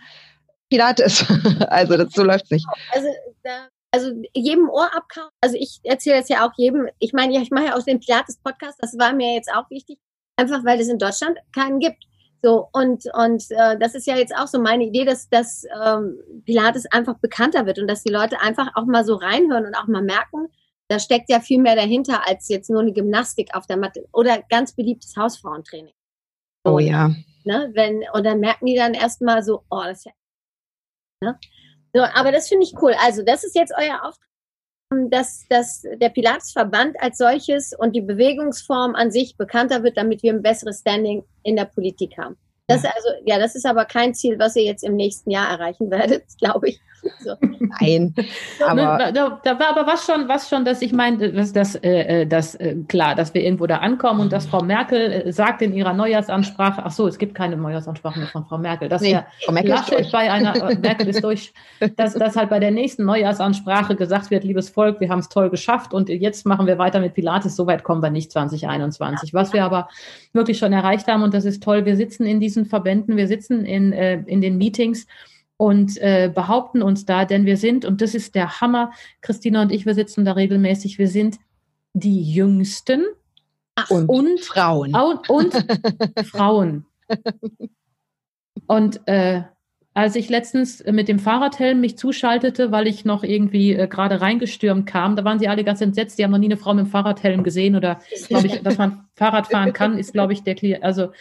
[0.68, 1.24] Pilates.
[1.68, 2.66] also das, so läuft es nicht.
[2.92, 3.09] Also
[3.42, 5.31] da also jedem Ohr abkauen.
[5.40, 6.88] Also ich erzähle das ja auch jedem.
[6.98, 9.98] Ich meine, ich mache ja auch den Pilates-Podcast, das war mir jetzt auch wichtig.
[10.37, 12.05] Einfach weil es in Deutschland keinen gibt.
[12.42, 16.18] So, und, und äh, das ist ja jetzt auch so meine Idee, dass, dass ähm,
[16.44, 19.87] Pilates einfach bekannter wird und dass die Leute einfach auch mal so reinhören und auch
[19.87, 20.49] mal merken,
[20.88, 24.42] da steckt ja viel mehr dahinter als jetzt nur eine Gymnastik auf der Matte oder
[24.51, 25.94] ganz beliebtes Hausfrauentraining.
[26.64, 27.14] So, oh ja.
[27.44, 30.12] Ne, wenn, und dann merken die dann erstmal so, oh, das ist ja.
[31.23, 31.38] Ne?
[31.94, 32.94] So, aber das finde ich cool.
[33.03, 34.29] Also, das ist jetzt euer Auftrag
[35.11, 40.33] dass, dass der Pilatesverband als solches und die Bewegungsform an sich bekannter wird, damit wir
[40.33, 42.37] ein besseres Standing in der Politik haben.
[42.66, 42.90] Das ja.
[42.94, 46.24] also, ja, das ist aber kein Ziel, was ihr jetzt im nächsten Jahr erreichen werdet,
[46.38, 46.81] glaube ich.
[47.20, 47.35] So.
[47.81, 48.14] Nein,
[48.66, 52.22] aber da, da, war aber was schon, was schon, dass ich meine, dass das, äh,
[52.22, 55.62] äh, das äh, klar, dass wir irgendwo da ankommen und dass Frau Merkel äh, sagt
[55.62, 59.12] in ihrer Neujahrsansprache, ach so, es gibt keine Neujahrsansprache mehr von Frau Merkel, dass nee,
[59.12, 61.53] ja Frau Merkel Laschet bei einer Merkel ist durch,
[61.96, 65.50] dass, dass halt bei der nächsten Neujahrsansprache gesagt wird, liebes Volk, wir haben es toll
[65.50, 67.57] geschafft und jetzt machen wir weiter mit Pilates.
[67.57, 69.35] Soweit kommen wir nicht 2021.
[69.35, 69.88] Was wir aber
[70.33, 71.85] wirklich schon erreicht haben und das ist toll.
[71.85, 75.07] Wir sitzen in diesen Verbänden, wir sitzen in äh, in den Meetings
[75.57, 79.73] und äh, behaupten uns da, denn wir sind, und das ist der Hammer, Christina und
[79.73, 81.38] ich, wir sitzen da regelmäßig, wir sind
[81.93, 83.05] die Jüngsten
[83.77, 84.95] Ach, und, und, Frauen.
[84.95, 85.55] Und, und
[86.27, 86.87] Frauen.
[88.67, 89.43] Und äh,
[89.95, 94.87] als ich letztens mit dem Fahrradhelm mich zuschaltete, weil ich noch irgendwie äh, gerade reingestürmt
[94.87, 96.19] kam, da waren sie alle ganz entsetzt.
[96.19, 99.05] Die haben noch nie eine Frau mit dem Fahrradhelm gesehen oder glaube ich, dass man
[99.14, 100.83] Fahrrad fahren kann, ist glaube ich der Klier.
[100.83, 101.12] Also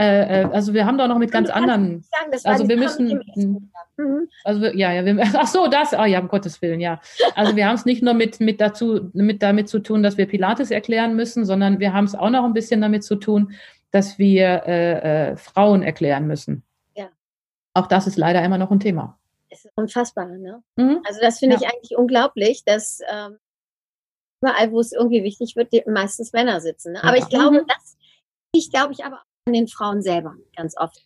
[0.00, 2.02] äh, äh, also wir haben da noch mit ganz anderen.
[2.02, 3.20] Sagen, also wir müssen.
[3.96, 4.28] Mhm.
[4.44, 7.00] Also ja, ja, wir, ach so, das, ah ja, um Gottes Willen, ja.
[7.34, 10.26] Also wir haben es nicht nur mit, mit dazu, mit damit zu tun, dass wir
[10.26, 13.52] Pilates erklären müssen, sondern wir haben es auch noch ein bisschen damit zu tun,
[13.90, 16.62] dass wir äh, äh, Frauen erklären müssen.
[16.96, 17.10] Ja.
[17.74, 19.18] Auch das ist leider immer noch ein Thema.
[19.50, 20.62] Es ist unfassbar, ne?
[20.76, 21.02] Mhm.
[21.06, 21.62] Also das finde ja.
[21.62, 23.36] ich eigentlich unglaublich, dass ähm,
[24.40, 26.92] überall, wo es irgendwie wichtig wird, meistens Männer sitzen.
[26.92, 27.04] Ne?
[27.04, 27.22] Aber ja.
[27.22, 27.66] ich glaube, mhm.
[27.66, 27.98] das
[28.52, 31.04] ich glaube ich aber an den Frauen selber ganz oft.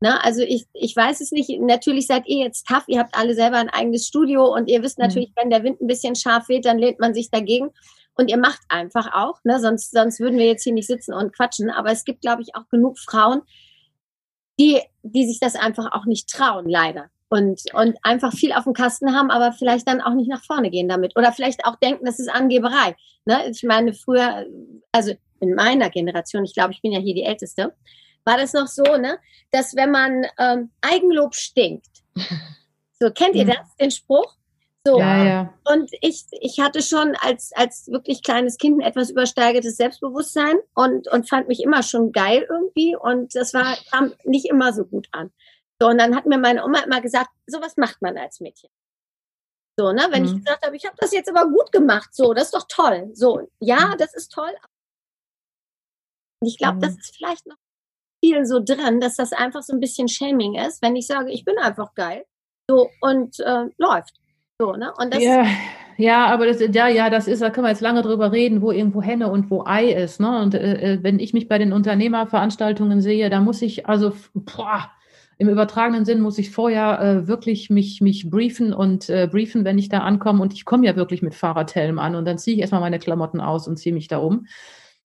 [0.00, 0.22] Ne?
[0.24, 1.50] Also ich, ich weiß es nicht.
[1.60, 2.84] Natürlich seid ihr jetzt tough.
[2.86, 5.06] Ihr habt alle selber ein eigenes Studio und ihr wisst mhm.
[5.06, 5.34] natürlich, mhm.
[5.36, 7.70] wenn der Wind ein bisschen scharf weht, dann lehnt man sich dagegen.
[8.14, 9.60] Und ihr macht einfach auch, ne?
[9.60, 11.70] sonst, sonst würden wir jetzt hier nicht sitzen und quatschen.
[11.70, 13.42] Aber es gibt, glaube ich, auch genug Frauen,
[14.58, 17.06] die, die sich das einfach auch nicht trauen, leider.
[17.28, 20.70] Und, und einfach viel auf dem Kasten haben, aber vielleicht dann auch nicht nach vorne
[20.70, 21.16] gehen damit.
[21.16, 22.96] Oder vielleicht auch denken, das ist Angeberei.
[23.24, 23.48] Ne?
[23.50, 24.46] Ich meine, früher,
[24.92, 27.74] also in meiner Generation, ich glaube, ich bin ja hier die Älteste,
[28.24, 29.18] war das noch so, ne,
[29.50, 31.88] dass wenn man ähm, Eigenlob stinkt,
[33.00, 33.50] so kennt ihr mhm.
[33.50, 34.36] das, den Spruch?
[34.86, 34.98] So.
[34.98, 35.54] Ja, ja.
[35.70, 41.06] Und ich, ich hatte schon als, als wirklich kleines Kind ein etwas übersteigertes Selbstbewusstsein und,
[41.08, 42.96] und fand mich immer schon geil irgendwie.
[42.96, 45.30] Und das war, kam nicht immer so gut an.
[45.78, 48.70] So, und dann hat mir meine Oma immer gesagt, sowas macht man als Mädchen.
[49.78, 50.28] So, ne, wenn mhm.
[50.28, 53.10] ich gesagt habe, ich habe das jetzt aber gut gemacht, so, das ist doch toll.
[53.12, 53.98] So, ja, mhm.
[53.98, 54.52] das ist toll.
[56.40, 56.80] Und ich glaube, mhm.
[56.80, 57.56] das ist vielleicht noch
[58.22, 61.44] viel so drin, dass das einfach so ein bisschen Shaming ist, wenn ich sage, ich
[61.44, 62.24] bin einfach geil.
[62.68, 64.14] So, und äh, läuft.
[64.58, 64.92] So, ne?
[64.98, 65.46] Und das ja,
[65.96, 68.70] ja, aber das, ja, ja, das ist, da können wir jetzt lange drüber reden, wo
[68.70, 70.20] irgendwo Henne und wo Ei ist.
[70.20, 70.40] Ne?
[70.40, 74.90] Und äh, äh wenn ich mich bei den Unternehmerveranstaltungen sehe, da muss ich, also, boah,
[75.38, 79.78] im übertragenen Sinn muss ich vorher äh, wirklich mich, mich briefen und äh, briefen, wenn
[79.78, 80.42] ich da ankomme.
[80.42, 83.40] Und ich komme ja wirklich mit Fahrradhelm an und dann ziehe ich erstmal meine Klamotten
[83.40, 84.46] aus und ziehe mich da um.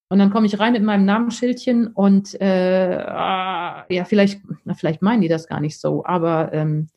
[0.08, 5.02] Und dann komme ich rein mit meinem Namensschildchen und äh, ah, ja, vielleicht, na, vielleicht
[5.02, 6.88] meinen die das gar nicht so, aber ähm,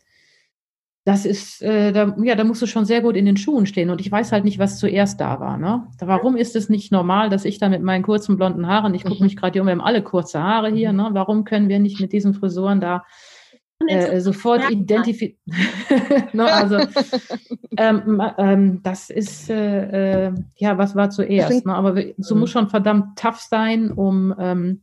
[1.09, 3.89] das ist, äh, da, ja, da musst du schon sehr gut in den Schuhen stehen.
[3.89, 5.57] Und ich weiß halt nicht, was zuerst da war.
[5.57, 5.87] Ne?
[6.01, 9.23] Warum ist es nicht normal, dass ich da mit meinen kurzen blonden Haaren, ich gucke
[9.25, 11.09] mich gerade hier um, wir haben alle kurze Haare hier, ne?
[11.13, 13.05] warum können wir nicht mit diesen Frisuren da
[13.87, 15.39] äh, sofort identifizieren?
[16.33, 16.45] ne?
[16.53, 16.79] Also,
[17.77, 21.65] ähm, ähm, das ist, äh, äh, ja, was war zuerst?
[21.67, 21.75] Ne?
[21.75, 24.83] Aber so muss schon verdammt tough sein, um ähm,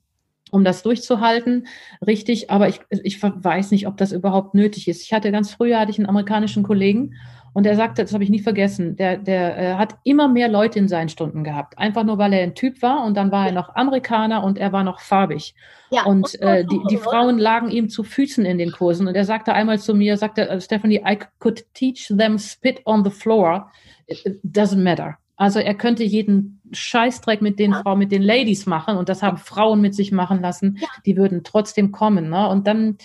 [0.52, 1.68] um das durchzuhalten.
[2.06, 5.02] Richtig, aber ich, ich weiß nicht, ob das überhaupt nötig ist.
[5.04, 7.16] Ich hatte ganz früher hatte ich einen amerikanischen Kollegen
[7.56, 10.78] und der sagte, das habe ich nie vergessen, der, der äh, hat immer mehr Leute
[10.78, 11.78] in seinen Stunden gehabt.
[11.78, 14.74] Einfach nur, weil er ein Typ war und dann war er noch Amerikaner und er
[14.74, 15.56] war noch farbig.
[15.90, 19.24] Ja, und äh, die, die Frauen lagen ihm zu Füßen in den Kursen und er
[19.24, 23.72] sagte einmal zu mir, sagte äh, Stephanie, I could teach them spit on the floor.
[24.08, 25.18] It doesn't matter.
[25.38, 27.84] Also er könnte jeden Scheißdreck mit den ja.
[27.84, 30.78] Frauen, mit den Ladies machen und das haben Frauen mit sich machen lassen.
[30.82, 30.90] Ja.
[31.06, 32.32] Die würden trotzdem kommen.
[32.32, 32.50] Ne?
[32.50, 32.98] Und dann,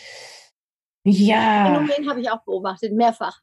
[1.05, 1.67] ja.
[1.67, 3.41] Phänomen habe ich auch beobachtet, mehrfach.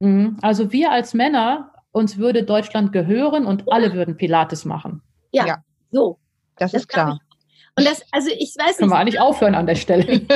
[0.00, 0.36] Mhm.
[0.42, 3.66] Also wir als Männer, uns würde Deutschland gehören und ja.
[3.70, 5.02] alle würden Pilates machen.
[5.32, 5.64] Ja, ja.
[5.90, 6.18] so.
[6.56, 7.20] Das, das ist klar.
[7.76, 8.78] Und das, also ich weiß nicht.
[8.78, 10.04] Können wir eigentlich aufhören an der Stelle.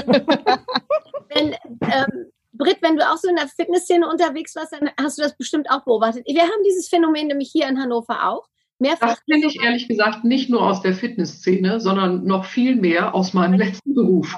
[1.35, 5.22] wenn, ähm, Britt, wenn du auch so in der Fitnessszene unterwegs warst, dann hast du
[5.22, 6.24] das bestimmt auch beobachtet.
[6.27, 8.46] Wir haben dieses Phänomen nämlich hier in Hannover auch.
[8.79, 13.14] Mehrfach das kenne ich ehrlich gesagt nicht nur aus der Fitnessszene, sondern noch viel mehr
[13.14, 14.37] aus meinem letzten Beruf.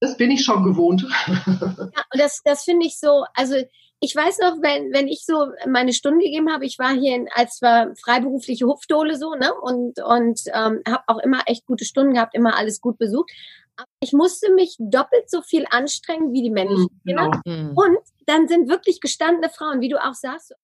[0.00, 1.06] Das bin ich schon gewohnt.
[1.26, 3.56] Ja, und das, das finde ich so, also
[4.00, 7.28] ich weiß noch, wenn, wenn ich so meine Stunden gegeben habe, ich war hier in,
[7.32, 9.52] als war freiberufliche Hupfdohle so, ne?
[9.54, 13.30] Und, und ähm, habe auch immer echt gute Stunden gehabt, immer alles gut besucht.
[13.76, 17.30] Aber ich musste mich doppelt so viel anstrengen wie die männlichen mhm, genau.
[17.30, 17.72] Kinder.
[17.74, 20.54] Und dann sind wirklich gestandene Frauen, wie du auch sagst,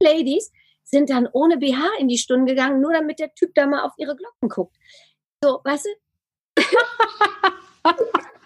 [0.00, 0.50] Ladies,
[0.84, 3.92] sind dann ohne BH in die Stunden gegangen, nur damit der Typ da mal auf
[3.96, 4.76] ihre Glocken guckt.
[5.42, 5.90] So, weißt du?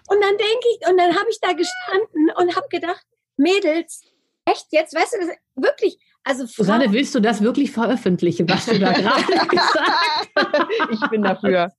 [0.09, 3.05] und dann denke ich, und dann habe ich da gestanden und habe gedacht,
[3.37, 4.01] Mädels,
[4.45, 8.65] echt jetzt, weißt du, das, wirklich, also Frauen, Susanne, willst du das wirklich veröffentlichen, was
[8.65, 10.67] du da gerade gesagt hast?
[10.91, 11.71] Ich bin dafür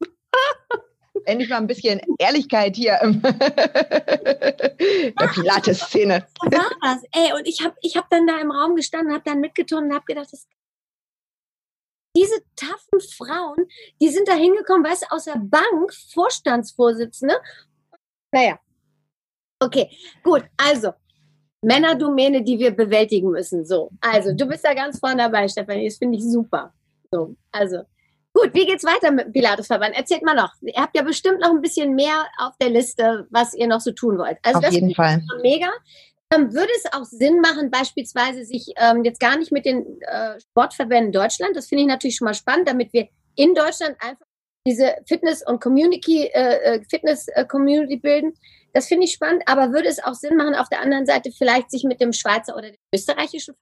[1.24, 3.32] endlich mal ein bisschen Ehrlichkeit hier in der
[5.34, 6.26] Pilates-Szene.
[6.42, 7.02] So war das.
[7.12, 9.94] Ey, und ich habe ich hab dann da im Raum gestanden, habe dann mitgetan und
[9.94, 10.48] habe gedacht, das
[12.16, 13.66] diese taffen Frauen,
[14.00, 17.36] die sind da hingekommen, weißt du, aus der Bank, Vorstandsvorsitzende.
[18.32, 18.58] Naja.
[19.60, 19.90] Okay,
[20.22, 20.94] gut, also.
[21.62, 23.64] Männerdomäne, die wir bewältigen müssen.
[23.64, 25.88] So, also du bist da ganz vorne dabei, Stefanie.
[25.88, 26.72] Das finde ich super.
[27.10, 27.82] So, also
[28.34, 29.96] Gut, wie geht's weiter mit Pilatesverband?
[29.96, 30.52] Erzählt mal noch.
[30.60, 33.90] Ihr habt ja bestimmt noch ein bisschen mehr auf der Liste, was ihr noch so
[33.90, 34.38] tun wollt.
[34.42, 35.22] Also auf das jeden Fall.
[35.42, 35.68] Mega.
[36.32, 40.38] Ähm, würde es auch Sinn machen, beispielsweise sich ähm, jetzt gar nicht mit den äh,
[40.40, 44.26] Sportverbänden Deutschland, das finde ich natürlich schon mal spannend, damit wir in Deutschland einfach
[44.66, 48.34] diese Fitness- und Community, äh, äh Fitness-Community äh, bilden.
[48.72, 51.70] Das finde ich spannend, aber würde es auch Sinn machen, auf der anderen Seite vielleicht
[51.70, 53.54] sich mit dem Schweizer oder dem österreichischen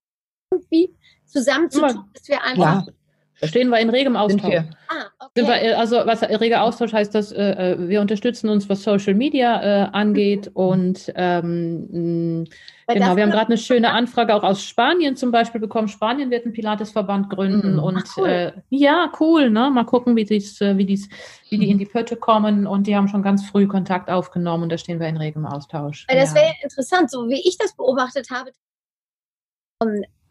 [0.50, 0.94] irgendwie
[1.26, 2.92] zusammenzutun, dass wir einfach ja.
[3.40, 4.64] Da stehen wir in regem Austausch.
[4.88, 5.46] Ah, okay.
[5.46, 9.14] wir, äh, also was reger Austausch heißt, dass äh, äh, wir unterstützen uns, was Social
[9.14, 12.46] Media äh, angeht und ähm,
[12.86, 15.88] genau, wir haben gerade eine schöne Anfrage auch aus Spanien zum Beispiel bekommen.
[15.88, 17.82] Spanien wird einen Pilatesverband gründen mhm.
[17.82, 18.28] und Ach, cool.
[18.28, 19.70] Äh, ja, cool, ne?
[19.70, 21.10] Mal gucken, wie dies, äh, wie dies,
[21.50, 24.72] wie die in die Pötte kommen und die haben schon ganz früh Kontakt aufgenommen und
[24.72, 26.06] da stehen wir in regem Austausch.
[26.08, 26.36] Weil das ja.
[26.36, 28.50] wäre interessant, so wie ich das beobachtet habe.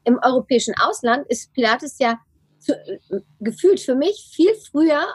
[0.06, 2.20] Im europäischen Ausland ist Pilates ja
[3.40, 5.06] gefühlt für mich viel früher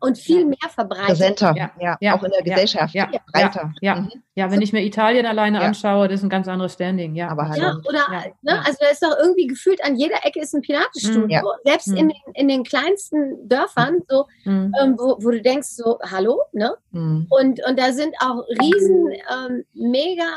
[0.00, 1.06] und viel mehr verbreitet.
[1.06, 3.72] Präsenter, ja, ja, ja, auch in der Gesellschaft, ja, breiter.
[3.80, 4.10] Ja, mhm.
[4.34, 7.28] ja, wenn ich mir Italien alleine anschaue, das ist ein ganz anderes Standing, ja.
[7.28, 10.54] Aber halt ja, oder, ne, also da ist doch irgendwie gefühlt an jeder Ecke ist
[10.54, 11.44] ein Pilatesstudio, mhm.
[11.64, 11.96] selbst mhm.
[11.96, 14.72] in, den, in den kleinsten Dörfern, so, mhm.
[14.82, 16.74] ähm, wo, wo du denkst, so, hallo, ne?
[16.90, 17.26] Mhm.
[17.30, 20.32] Und, und da sind auch riesen, ähm, mega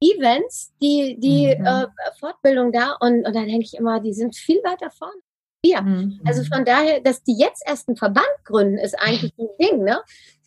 [0.00, 1.64] Events, die, die mhm.
[1.64, 1.86] äh,
[2.18, 5.20] Fortbildung da und, und da denke ich immer, die sind viel weiter vorne.
[5.62, 5.80] Wir.
[5.82, 6.20] Mhm.
[6.24, 9.98] Also von daher, dass die jetzt erst einen Verband gründen, ist eigentlich ein Ding, ne?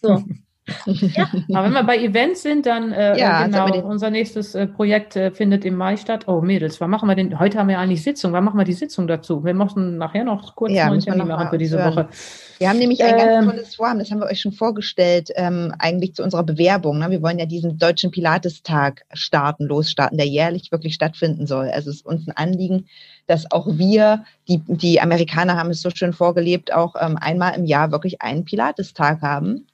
[0.01, 0.24] So.
[0.68, 1.30] Ja.
[1.53, 5.30] Aber wenn wir bei Events sind, dann äh, ja, genau, unser nächstes äh, Projekt äh,
[5.30, 6.28] findet im Mai statt.
[6.28, 7.38] Oh Mädels, wann machen wir denn?
[7.38, 8.34] Heute haben wir eigentlich Sitzung.
[8.34, 9.45] Wann machen wir die Sitzung dazu?
[9.45, 12.09] Wir müssen nachher noch kurz ja, einen Termin machen für diese Woche.
[12.58, 15.74] Wir haben nämlich ein ähm, ganz tolles Vorhaben, das haben wir euch schon vorgestellt, ähm,
[15.80, 16.99] eigentlich zu unserer Bewerbung.
[16.99, 17.12] Ne?
[17.12, 21.70] Wir wollen ja diesen deutschen Pilatestag starten, losstarten, der jährlich wirklich stattfinden soll.
[21.70, 22.88] Also es ist uns ein Anliegen,
[23.28, 27.66] dass auch wir, die, die Amerikaner haben es so schön vorgelebt, auch ähm, einmal im
[27.66, 29.68] Jahr wirklich einen Pilatestag haben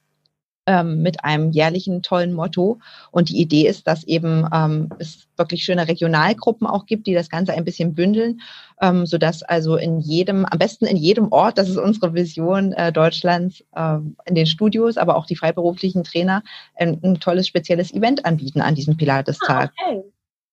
[0.71, 2.79] ähm, mit einem jährlichen tollen Motto.
[3.11, 7.29] Und die Idee ist, dass eben ähm, es wirklich schöne Regionalgruppen auch gibt, die das
[7.29, 8.41] Ganze ein bisschen bündeln,
[8.81, 12.93] ähm, sodass also in jedem, am besten in jedem Ort, das ist unsere Vision äh,
[12.93, 16.43] Deutschlands, äh, in den Studios, aber auch die freiberuflichen Trainer
[16.75, 19.73] ein, ein tolles spezielles Event anbieten an diesem Pilates-Tag.
[19.77, 20.03] Ah, okay.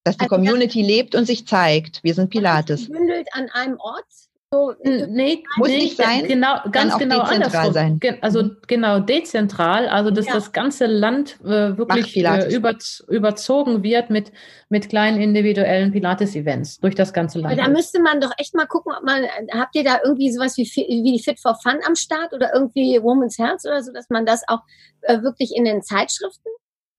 [0.05, 2.03] Dass die also Community lebt und sich zeigt.
[2.03, 2.87] Wir sind Pilates.
[2.87, 4.07] Gebündelt an einem Ort
[4.51, 6.27] so, nee, muss nee, nicht sein.
[6.27, 7.73] Genau, ganz genau andersrum.
[7.75, 8.01] Sein.
[8.23, 8.57] Also mhm.
[8.67, 10.33] genau dezentral, also dass ja.
[10.33, 12.75] das ganze Land äh, wirklich äh, über,
[13.09, 14.33] überzogen wird mit,
[14.71, 17.53] mit kleinen individuellen Pilates-Events durch das ganze Land.
[17.53, 20.57] Aber da müsste man doch echt mal gucken, ob man, habt ihr da irgendwie sowas
[20.57, 24.25] wie, wie Fit for Fun am Start oder irgendwie Woman's Herz oder so, dass man
[24.25, 24.61] das auch
[25.03, 26.49] äh, wirklich in den Zeitschriften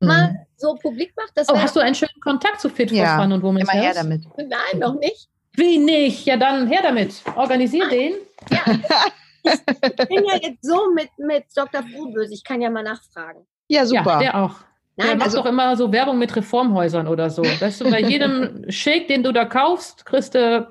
[0.02, 0.08] mhm.
[0.08, 1.32] mal so publik macht?
[1.52, 3.96] oh, hast du einen schönen Kontakt zu Fit for ja, Fun und Woman's Herz?
[3.96, 4.22] Her damit.
[4.38, 5.30] Nein, noch nicht.
[5.54, 6.26] Wie nicht?
[6.26, 7.22] Ja, dann her damit.
[7.36, 8.14] Organisier Ach, den.
[8.52, 8.64] Ja.
[9.42, 11.82] Ich bin ja jetzt so mit, mit Dr.
[11.82, 12.34] Frohböse.
[12.34, 13.48] Ich kann ja mal nachfragen.
[13.70, 14.16] Ja, super.
[14.16, 14.56] Ja, der auch.
[14.98, 17.42] Nein, der macht also, doch immer so Werbung mit Reformhäusern oder so.
[17.44, 20.68] Weißt du, bei jedem Shake, den du da kaufst, kriegst du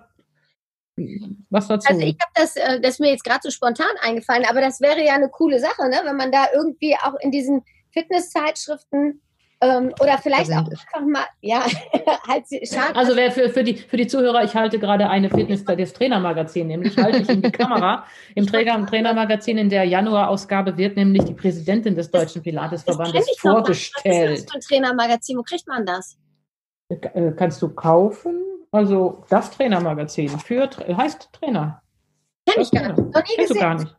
[1.48, 1.88] was dazu.
[1.88, 4.80] Also ich habe das, äh, das ist mir jetzt gerade so spontan eingefallen, aber das
[4.80, 6.00] wäre ja eine coole Sache, ne?
[6.04, 9.22] wenn man da irgendwie auch in diesen Fitnesszeitschriften
[9.60, 11.64] ähm, oder vielleicht auch einfach mal, ja,
[12.28, 12.94] halt schade.
[12.94, 16.68] Also wer für, für, die, für die Zuhörer, ich halte gerade eine Fitness des Trainermagazin,
[16.68, 18.04] nämlich halte ich in die Kamera.
[18.34, 24.30] Im Trainer, Trainermagazin in der Januarausgabe wird nämlich die Präsidentin des Deutschen Pilatesverbandes vorgestellt.
[24.32, 25.38] Was ist das für ein Trainermagazin?
[25.38, 26.16] Wo kriegt man das?
[26.88, 28.40] Äh, kannst du kaufen?
[28.70, 31.82] Also das Trainermagazin für heißt Trainer.
[32.46, 32.98] Kenn ich gar nicht.
[32.98, 33.54] Noch nie Kennst gesehen.
[33.54, 33.96] du gar nicht.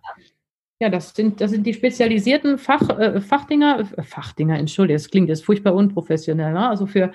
[0.81, 5.27] Ja, das sind, das sind die spezialisierten Fach, äh, Fachdinger, äh, Fachdinger, entschuldige, das klingt
[5.27, 6.53] jetzt furchtbar unprofessionell.
[6.53, 6.69] Ne?
[6.69, 7.11] Also für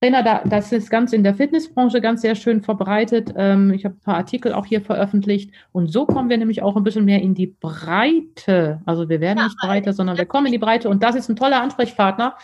[0.00, 3.32] Trainer, da, das ist ganz in der Fitnessbranche ganz sehr schön verbreitet.
[3.36, 5.50] Ähm, ich habe ein paar Artikel auch hier veröffentlicht.
[5.72, 8.80] Und so kommen wir nämlich auch ein bisschen mehr in die Breite.
[8.86, 10.88] Also wir werden ja, nicht breiter, sondern wir kommen in die Breite.
[10.88, 12.36] Und das ist ein toller Ansprechpartner.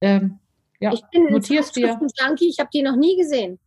[0.00, 0.38] Ähm,
[0.80, 1.98] ja, ich bin notierst dir.
[2.26, 3.58] Junkie, ich habe die noch nie gesehen.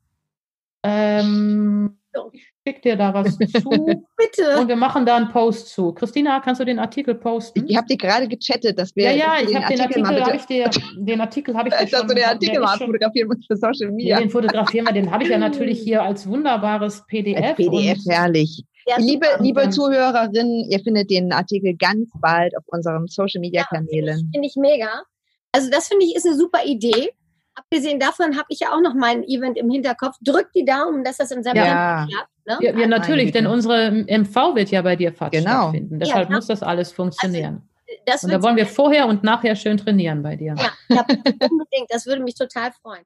[0.84, 1.98] Ähm,
[2.34, 3.70] ich schicke dir da was zu.
[4.18, 4.60] Bitte.
[4.60, 5.94] Und wir machen da einen Post zu.
[5.94, 7.66] Christina, kannst du den Artikel posten?
[7.68, 9.06] Ich habe dir gerade gechattet, dass wir.
[9.06, 12.00] Ja, ja, ich habe den Artikel, habe ich dir, den Artikel habe ich dir schon.
[12.00, 14.20] Dass du den Artikel mal fotografieren musst für Social Media.
[14.20, 17.44] Den fotografieren wir, den habe ich ja natürlich hier als wunderbares PDF.
[17.44, 18.64] Als PDF, herrlich.
[18.88, 24.18] Ja, liebe, liebe Zuhörerinnen, ihr findet den Artikel ganz bald auf unseren Social Media Kanälen.
[24.18, 25.04] Ja, finde ich mega.
[25.52, 27.12] Also das finde ich ist eine super Idee.
[27.56, 30.16] Abgesehen davon habe ich ja auch noch mein Event im Hinterkopf.
[30.22, 32.08] Drückt die Daumen, dass das im September ja.
[32.10, 32.30] klappt.
[32.46, 32.58] Ne?
[32.62, 35.64] Ja, ja, natürlich, denn unsere MV wird ja bei dir fast genau.
[35.64, 36.00] stattfinden.
[36.00, 37.62] Deshalb ja, muss das alles funktionieren.
[37.88, 40.56] Also, das und da wollen wir vorher und nachher schön trainieren bei dir.
[40.90, 41.06] Ja,
[41.50, 41.88] unbedingt.
[41.90, 43.04] Das würde mich total freuen.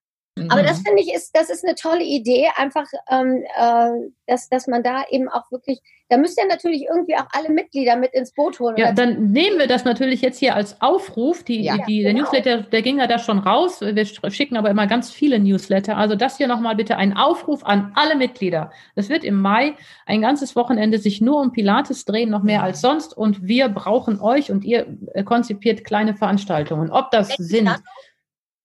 [0.50, 0.86] Aber das mhm.
[0.88, 5.06] finde ich ist, das ist eine tolle Idee, einfach, ähm, äh, dass, dass man da
[5.10, 5.80] eben auch wirklich,
[6.10, 8.76] da müsst ihr natürlich irgendwie auch alle Mitglieder mit ins Boot holen.
[8.76, 11.44] Ja, dann nehmen wir das natürlich jetzt hier als Aufruf.
[11.44, 12.26] Die, ja, die, der genau.
[12.26, 13.80] Newsletter, der ging ja da schon raus.
[13.80, 15.96] Wir schicken aber immer ganz viele Newsletter.
[15.96, 18.72] Also das hier nochmal bitte ein Aufruf an alle Mitglieder.
[18.96, 19.76] Es wird im Mai
[20.06, 23.16] ein ganzes Wochenende sich nur um Pilates drehen, noch mehr als sonst.
[23.16, 26.92] Und wir brauchen euch und ihr äh, konzipiert kleine Veranstaltungen.
[26.92, 27.72] Ob das sind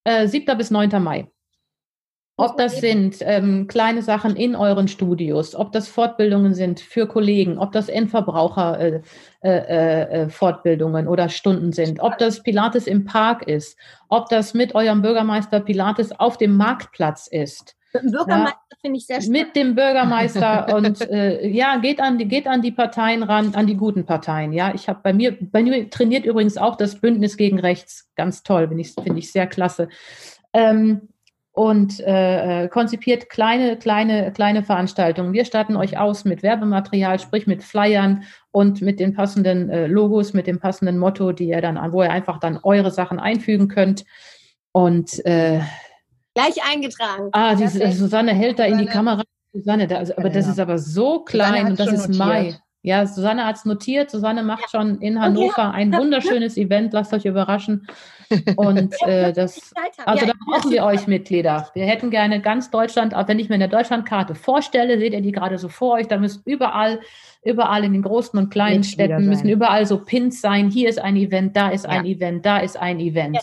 [0.03, 0.59] äh, 7.
[0.59, 1.03] bis 9.
[1.03, 1.29] Mai.
[2.41, 7.59] Ob das sind ähm, kleine Sachen in euren Studios, ob das Fortbildungen sind für Kollegen,
[7.59, 9.01] ob das Endverbraucher äh,
[9.45, 13.77] äh, äh, Fortbildungen oder Stunden sind, ob das Pilates im Park ist,
[14.09, 17.77] ob das mit eurem Bürgermeister Pilates auf dem Marktplatz ist.
[17.93, 19.47] Mit dem Bürgermeister ja, finde ich sehr spannend.
[19.47, 23.67] Mit dem Bürgermeister und äh, ja, geht an die geht an die Parteien ran, an
[23.67, 24.55] die guten Parteien.
[24.55, 28.43] Ja, ich habe bei mir bei mir trainiert übrigens auch das Bündnis gegen Rechts, ganz
[28.43, 29.91] toll, finde ich finde ich sehr klasse.
[30.55, 31.09] Ähm,
[31.53, 35.33] und äh, konzipiert kleine, kleine, kleine Veranstaltungen.
[35.33, 40.33] Wir starten euch aus mit Werbematerial, sprich mit Flyern und mit den passenden äh, Logos,
[40.33, 44.05] mit dem passenden Motto, die ihr dann, wo ihr einfach dann eure Sachen einfügen könnt.
[44.73, 45.61] Und äh,
[46.35, 47.31] gleich eingetragen.
[47.33, 49.23] Ah, die, Susanne hält da in die Kamera.
[49.53, 52.19] Susanne, da, also, aber das ist aber so klein und das ist notiert.
[52.19, 52.61] Mai.
[52.83, 54.11] Ja, Susanne hat es notiert.
[54.11, 54.81] Susanne macht ja.
[54.81, 56.93] schon in Hannover ein wunderschönes Event.
[56.93, 57.87] Lasst euch überraschen.
[58.57, 59.73] Und äh, das,
[60.05, 61.69] also da brauchen wir euch Mitglieder.
[61.75, 65.33] Wir hätten gerne ganz Deutschland, auch wenn ich mir eine Deutschlandkarte vorstelle, seht ihr die
[65.33, 67.01] gerade so vor euch, da müssen überall,
[67.43, 70.71] überall in den großen und kleinen Städten müssen überall so Pins sein.
[70.71, 72.13] Hier ist ein Event, da ist ein ja.
[72.13, 73.37] Event, da ist ein Event.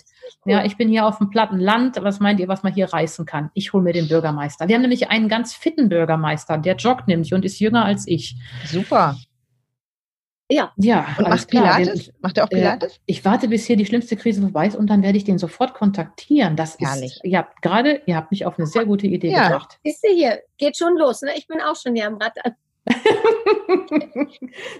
[0.45, 0.53] Cool.
[0.53, 2.01] Ja, ich bin hier auf dem platten Land.
[2.01, 3.51] Was meint ihr, was man hier reißen kann?
[3.53, 4.69] Ich hole mir den Bürgermeister.
[4.69, 8.38] Wir haben nämlich einen ganz fitten Bürgermeister, der joggt nämlich und ist jünger als ich.
[8.65, 9.17] Super.
[10.49, 10.71] Ja.
[10.77, 12.05] Ja, und macht Pilates?
[12.05, 12.93] Den, macht er auch Pilates?
[12.93, 15.37] Äh, ich warte, bis hier die schlimmste Krise vorbei ist und dann werde ich den
[15.37, 16.55] sofort kontaktieren.
[16.55, 17.17] Das Herrlich.
[17.17, 19.49] ist, ihr habt gerade, ihr habt mich auf eine sehr gute Idee ja.
[19.49, 19.77] gebracht.
[19.83, 21.21] Siehst du hier, geht schon los.
[21.21, 21.31] Ne?
[21.35, 22.33] Ich bin auch schon hier am Rad.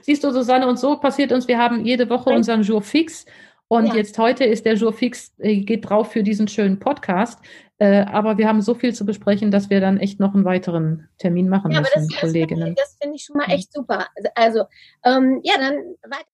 [0.02, 3.26] Siehst du, Susanne, und so passiert uns, wir haben jede Woche unseren Jour fix
[3.68, 3.96] und ja.
[3.96, 7.40] jetzt heute ist der Jour fix, äh, geht drauf für diesen schönen Podcast.
[7.80, 11.10] Äh, aber wir haben so viel zu besprechen, dass wir dann echt noch einen weiteren
[11.20, 12.76] Termin machen ja, müssen, das, Kolleginnen.
[12.76, 14.08] Das finde ich, find ich, schon mal echt super.
[14.34, 14.66] Also,
[15.04, 16.26] ähm, ja, dann weiter.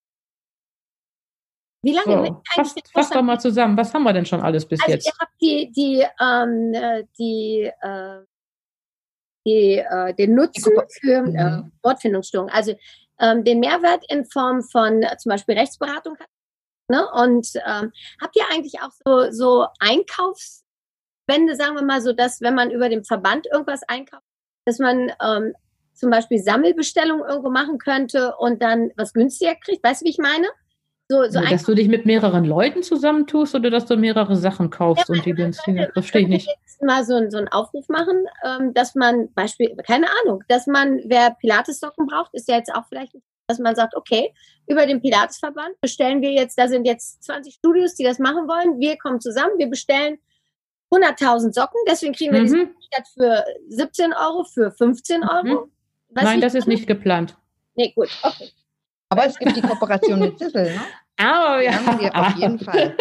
[1.82, 2.28] Wie lange?
[2.28, 3.76] So, fass, fass doch mal zusammen.
[3.76, 5.06] Was haben wir denn schon alles bis also jetzt?
[5.06, 8.20] Ihr habt die, die, ähm, äh, die, äh,
[9.46, 10.72] die, äh, den Nutzen
[11.02, 11.72] für äh, mhm.
[11.84, 12.54] Wortfindungsstörungen.
[12.54, 12.74] Also
[13.20, 16.16] ähm, den Mehrwert in Form von äh, zum Beispiel Rechtsberatung.
[16.88, 17.06] Ne?
[17.16, 17.92] Und ähm,
[18.22, 20.63] habt ihr eigentlich auch so, so Einkaufs-
[21.28, 24.24] Wende, sagen wir mal so, dass wenn man über den Verband irgendwas einkauft,
[24.66, 25.54] dass man ähm,
[25.94, 29.84] zum Beispiel Sammelbestellungen irgendwo machen könnte und dann was günstiger kriegt.
[29.84, 30.48] Weißt du, wie ich meine?
[31.10, 35.10] So, so dass du dich mit mehreren Leuten zusammentust oder dass du mehrere Sachen kaufst
[35.10, 35.86] ja, und die günstiger.
[35.88, 36.50] Das verstehe ich nicht.
[36.82, 41.32] Mal so, so einen Aufruf machen, ähm, dass man Beispiel, keine Ahnung, dass man, wer
[41.32, 43.14] Pilates-Socken braucht, ist ja jetzt auch vielleicht,
[43.48, 44.34] dass man sagt, okay,
[44.68, 48.80] über den Pilatesverband bestellen wir jetzt, da sind jetzt 20 Studios, die das machen wollen,
[48.80, 50.18] wir kommen zusammen, wir bestellen
[50.94, 52.46] 100.000 Socken, deswegen kriegen wir mhm.
[52.46, 55.44] diesen statt für 17 Euro, für 15 Euro.
[55.66, 55.72] Mhm.
[56.12, 57.36] Nein, das ist nicht geplant.
[57.76, 58.52] Nee, gut, okay.
[59.10, 60.82] Aber es gibt die Kooperation mit Sissel, ne?
[61.22, 61.74] Oh, ja.
[62.14, 62.96] auf jeden Fall.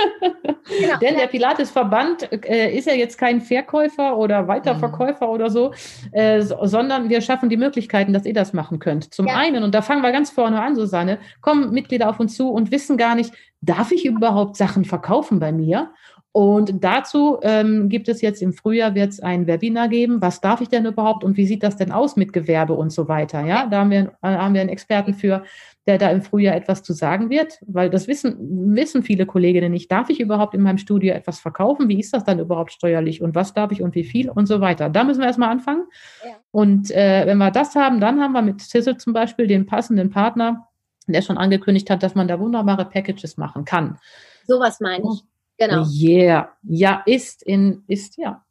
[0.69, 0.99] genau.
[1.01, 5.33] Denn der Pilates-Verband äh, ist ja jetzt kein Verkäufer oder Weiterverkäufer mhm.
[5.33, 5.73] oder so,
[6.13, 9.15] äh, so, sondern wir schaffen die Möglichkeiten, dass ihr das machen könnt.
[9.15, 9.37] Zum ja.
[9.37, 12.71] einen, und da fangen wir ganz vorne an, Susanne, kommen Mitglieder auf uns zu und
[12.71, 13.33] wissen gar nicht,
[13.63, 15.93] darf ich überhaupt Sachen verkaufen bei mir?
[16.33, 20.23] Und dazu ähm, gibt es jetzt im Frühjahr wird es ein Webinar geben.
[20.23, 23.07] Was darf ich denn überhaupt und wie sieht das denn aus mit Gewerbe und so
[23.07, 23.45] weiter?
[23.45, 25.45] Ja, da haben wir, äh, haben wir einen Experten für,
[25.87, 29.93] der da im Frühjahr etwas zu sagen wird, weil das wissen, wissen viele Kolleginnen nicht.
[29.93, 31.89] Darf ich überhaupt in meinem Studio etwas verkaufen?
[31.89, 34.63] Wie ist das dann überhaupt steuerlich und was darf ich und wie viel und so
[34.63, 34.89] weiter?
[34.89, 35.85] Da müssen wir erstmal anfangen.
[36.25, 36.37] Ja.
[36.51, 40.09] Und äh, wenn wir das haben, dann haben wir mit Sizzle zum Beispiel den passenden
[40.09, 40.69] Partner,
[41.07, 43.99] der schon angekündigt hat, dass man da wunderbare Packages machen kann.
[44.47, 45.32] Sowas meine ich.
[45.69, 45.87] Genau.
[45.93, 46.53] Yeah.
[46.63, 48.45] Ja, ist in, ist, ja.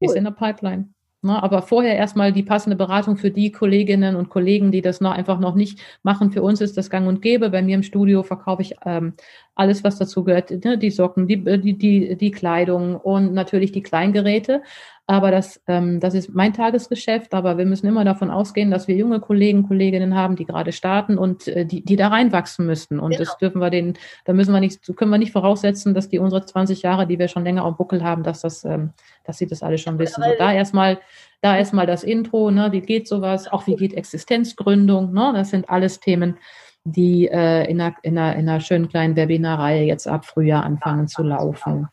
[0.00, 0.10] Cool.
[0.10, 0.88] Ist in der Pipeline.
[1.22, 5.10] Na, aber vorher erstmal die passende Beratung für die Kolleginnen und Kollegen, die das noch
[5.10, 6.30] einfach noch nicht machen.
[6.30, 7.50] Für uns ist das gang und gäbe.
[7.50, 9.14] Bei mir im Studio verkaufe ich ähm,
[9.56, 13.82] alles, was dazu gehört, ne, die Socken, die, die, die, die Kleidung und natürlich die
[13.82, 14.62] Kleingeräte.
[15.08, 17.32] Aber das, ähm, das ist mein Tagesgeschäft.
[17.32, 21.16] Aber wir müssen immer davon ausgehen, dass wir junge Kollegen, Kolleginnen haben, die gerade starten
[21.16, 22.98] und äh, die, die da reinwachsen müssten.
[22.98, 23.22] Und genau.
[23.22, 23.94] das dürfen wir denen,
[24.24, 27.28] da müssen wir nicht, können wir nicht voraussetzen, dass die unsere 20 Jahre, die wir
[27.28, 28.90] schon länger am Buckel haben, dass das, ähm,
[29.24, 30.24] dass sie das alle schon wissen.
[30.24, 30.98] So, da erstmal,
[31.40, 35.70] da erstmal das Intro, ne, wie geht sowas, auch wie geht Existenzgründung, ne, das sind
[35.70, 36.36] alles Themen,
[36.82, 41.06] die äh, in, einer, in, einer, in einer schönen kleinen Webinarreihe jetzt ab Frühjahr anfangen
[41.06, 41.88] zu laufen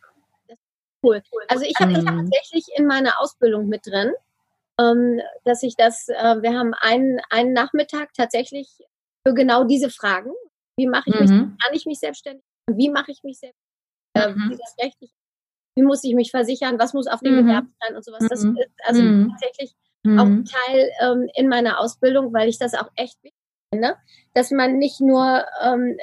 [1.03, 1.21] cool.
[1.47, 2.29] Also ich habe das mhm.
[2.29, 4.11] tatsächlich in meiner Ausbildung mit drin,
[4.79, 8.69] ähm, dass ich das, äh, wir haben einen, einen Nachmittag tatsächlich
[9.25, 10.31] für genau diese Fragen.
[10.77, 11.21] Wie mache ich mhm.
[11.21, 12.43] mich, kann ich mich selbstständig?
[12.67, 13.63] Wie mache ich mich selbstständig?
[14.15, 14.51] Äh, mhm.
[14.51, 15.11] Wie das rechtlich?
[15.75, 16.79] Wie muss ich mich versichern?
[16.79, 17.45] Was muss auf dem mhm.
[17.45, 18.27] Gewerbe sein und sowas?
[18.29, 18.57] Das mhm.
[18.57, 19.29] ist also mhm.
[19.31, 19.75] tatsächlich
[20.05, 23.39] auch ein Teil ähm, in meiner Ausbildung, weil ich das auch echt wichtig
[23.73, 23.95] finde,
[24.33, 25.97] dass man nicht nur ähm,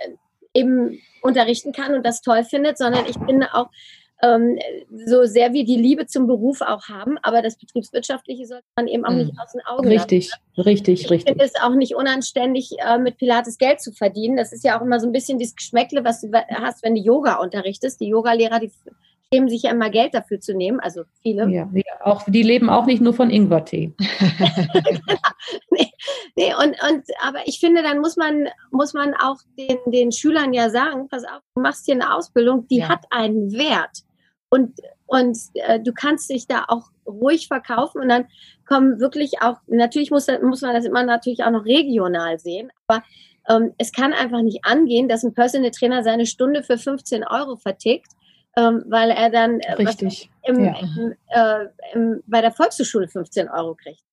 [0.54, 3.70] eben unterrichten kann und das toll findet, sondern ich finde auch,
[4.22, 4.58] ähm,
[5.06, 9.04] so sehr wir die Liebe zum Beruf auch haben, aber das Betriebswirtschaftliche sollte man eben
[9.04, 9.38] auch nicht hm.
[9.38, 10.42] aus den Augen richtig, lassen.
[10.56, 11.28] Richtig, richtig, ich richtig.
[11.28, 14.36] finde es auch nicht unanständig, äh, mit Pilates Geld zu verdienen.
[14.36, 17.00] Das ist ja auch immer so ein bisschen das Geschmäckle, was du hast, wenn du
[17.00, 18.00] Yoga unterrichtest.
[18.00, 18.70] Die Yogalehrer, die
[19.32, 21.48] schämen sich ja immer Geld dafür zu nehmen, also viele.
[21.48, 23.92] Ja, die, auch, die leben auch nicht nur von Ingwertee.
[25.70, 25.90] nee,
[26.36, 30.52] nee, und, und, aber ich finde, dann muss man, muss man auch den, den Schülern
[30.52, 32.88] ja sagen, pass auf, du machst hier eine Ausbildung, die ja.
[32.88, 34.02] hat einen Wert.
[34.50, 34.74] Und
[35.10, 38.28] und äh, du kannst dich da auch ruhig verkaufen und dann
[38.64, 43.02] kommen wirklich auch, natürlich muss, muss man das immer natürlich auch noch regional sehen, aber
[43.48, 47.56] ähm, es kann einfach nicht angehen, dass ein Personal Trainer seine Stunde für 15 Euro
[47.56, 48.12] vertickt,
[48.56, 50.30] ähm, weil er dann äh, Richtig.
[50.44, 50.74] Im, ja.
[50.78, 54.04] im, äh, im, bei der Volkshochschule 15 Euro kriegt.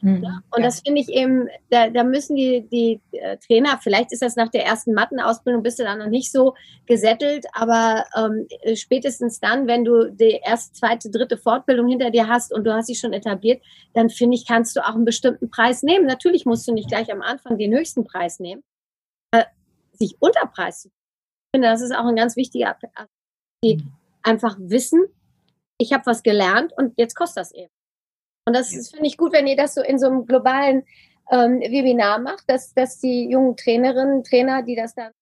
[0.00, 0.22] Mhm.
[0.22, 0.40] Ja?
[0.50, 0.64] Und ja.
[0.64, 4.48] das finde ich eben, da, da müssen die, die äh, Trainer, vielleicht ist das nach
[4.48, 6.54] der ersten Mattenausbildung, bist du dann noch nicht so
[6.86, 12.52] gesättelt, aber ähm, spätestens dann, wenn du die erste, zweite, dritte Fortbildung hinter dir hast
[12.52, 13.62] und du hast sie schon etabliert,
[13.94, 16.06] dann finde ich, kannst du auch einen bestimmten Preis nehmen.
[16.06, 18.62] Natürlich musst du nicht gleich am Anfang den höchsten Preis nehmen.
[19.32, 19.44] Äh,
[19.92, 20.88] sich unter Preis zu
[21.54, 22.98] ich finde, das ist auch ein ganz wichtiger Aspekt,
[23.62, 23.92] die mhm.
[24.24, 25.04] einfach wissen,
[25.78, 27.70] ich habe was gelernt und jetzt kostet das eben.
[28.46, 30.84] Und das finde ich gut, wenn ihr das so in so einem globalen
[31.30, 35.12] ähm, Webinar macht, dass, dass die jungen Trainerinnen, Trainer, die das dann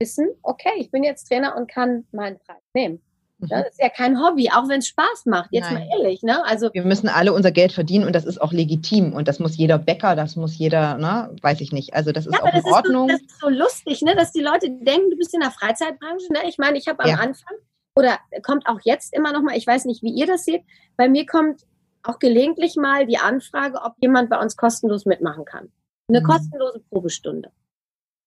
[0.00, 3.00] wissen, okay, ich bin jetzt Trainer und kann meinen Preis nehmen.
[3.38, 3.48] Mhm.
[3.48, 5.86] Das ist ja kein Hobby, auch wenn es Spaß macht, jetzt Nein.
[5.88, 6.22] mal ehrlich.
[6.22, 6.44] Ne?
[6.44, 9.12] Also, wir müssen alle unser Geld verdienen und das ist auch legitim.
[9.12, 11.34] Und das muss jeder Bäcker, das muss jeder, ne?
[11.42, 11.94] weiß ich nicht.
[11.94, 13.08] Also das ist ja, auch in Ordnung.
[13.08, 14.16] Ist so, das ist so lustig, ne?
[14.16, 16.32] dass die Leute denken, du bist in der Freizeitbranche.
[16.32, 16.40] Ne?
[16.48, 17.16] Ich meine, ich habe am ja.
[17.16, 17.56] Anfang
[17.96, 20.62] oder kommt auch jetzt immer noch mal, ich weiß nicht, wie ihr das seht,
[20.96, 21.62] bei mir kommt
[22.04, 25.70] auch gelegentlich mal die Anfrage, ob jemand bei uns kostenlos mitmachen kann.
[26.08, 26.24] Eine mhm.
[26.24, 27.50] kostenlose Probestunde.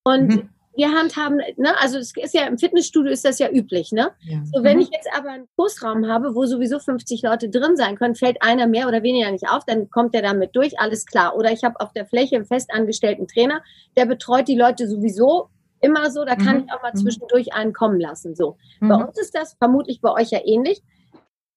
[0.04, 0.50] Und mhm.
[0.76, 4.12] wir handhaben, ne, also es ist ja im Fitnessstudio ist das ja üblich, ne?
[4.22, 4.40] Ja.
[4.52, 4.84] So, wenn mhm.
[4.84, 8.68] ich jetzt aber einen Kursraum habe, wo sowieso 50 Leute drin sein können, fällt einer
[8.68, 11.36] mehr oder weniger nicht auf, dann kommt der damit durch, alles klar.
[11.36, 13.62] Oder ich habe auf der Fläche einen festangestellten Trainer,
[13.96, 15.50] der betreut die Leute sowieso
[15.82, 16.64] immer so, da kann mhm.
[16.66, 17.00] ich auch mal mhm.
[17.00, 18.36] zwischendurch einen kommen lassen.
[18.36, 18.58] So.
[18.80, 18.90] Mhm.
[18.90, 20.82] Bei uns ist das vermutlich bei euch ja ähnlich.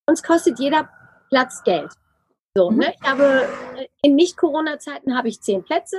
[0.06, 0.88] Uns kostet jeder
[1.30, 1.90] Platz Geld.
[2.56, 2.78] So, mhm.
[2.78, 2.94] ne?
[3.00, 3.48] Ich habe
[4.02, 5.96] in Nicht-Corona-Zeiten habe ich zehn Plätze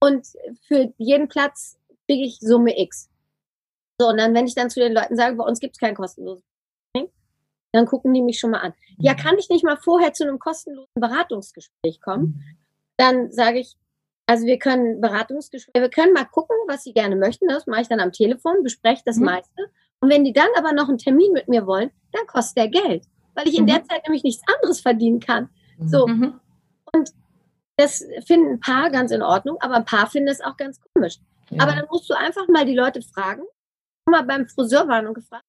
[0.00, 0.26] und
[0.66, 1.78] für jeden Platz
[2.08, 3.10] kriege ich Summe X.
[4.00, 5.94] So, und dann, wenn ich dann zu den Leuten sage, bei uns gibt es kein
[5.94, 6.42] kostenloses
[6.94, 7.12] Training,
[7.72, 8.74] dann gucken die mich schon mal an.
[8.98, 9.18] Ja, mhm.
[9.18, 12.24] kann ich nicht mal vorher zu einem kostenlosen Beratungsgespräch kommen?
[12.24, 12.56] Mhm.
[12.96, 13.76] Dann sage ich,
[14.26, 17.48] also wir können Beratungsgespräche, wir können mal gucken, was sie gerne möchten.
[17.48, 19.26] Das mache ich dann am Telefon, bespreche das mhm.
[19.26, 19.70] meiste.
[20.00, 23.04] Und wenn die dann aber noch einen Termin mit mir wollen, dann kostet der Geld,
[23.34, 25.50] weil ich in der Zeit nämlich nichts anderes verdienen kann.
[25.86, 26.06] So.
[26.06, 26.40] Mhm.
[26.92, 27.10] Und
[27.76, 31.18] das finden ein paar ganz in Ordnung, aber ein paar finden es auch ganz komisch.
[31.50, 31.62] Ja.
[31.62, 33.42] Aber dann musst du einfach mal die Leute fragen,
[34.08, 35.44] mal beim Friseur waren und gefragt,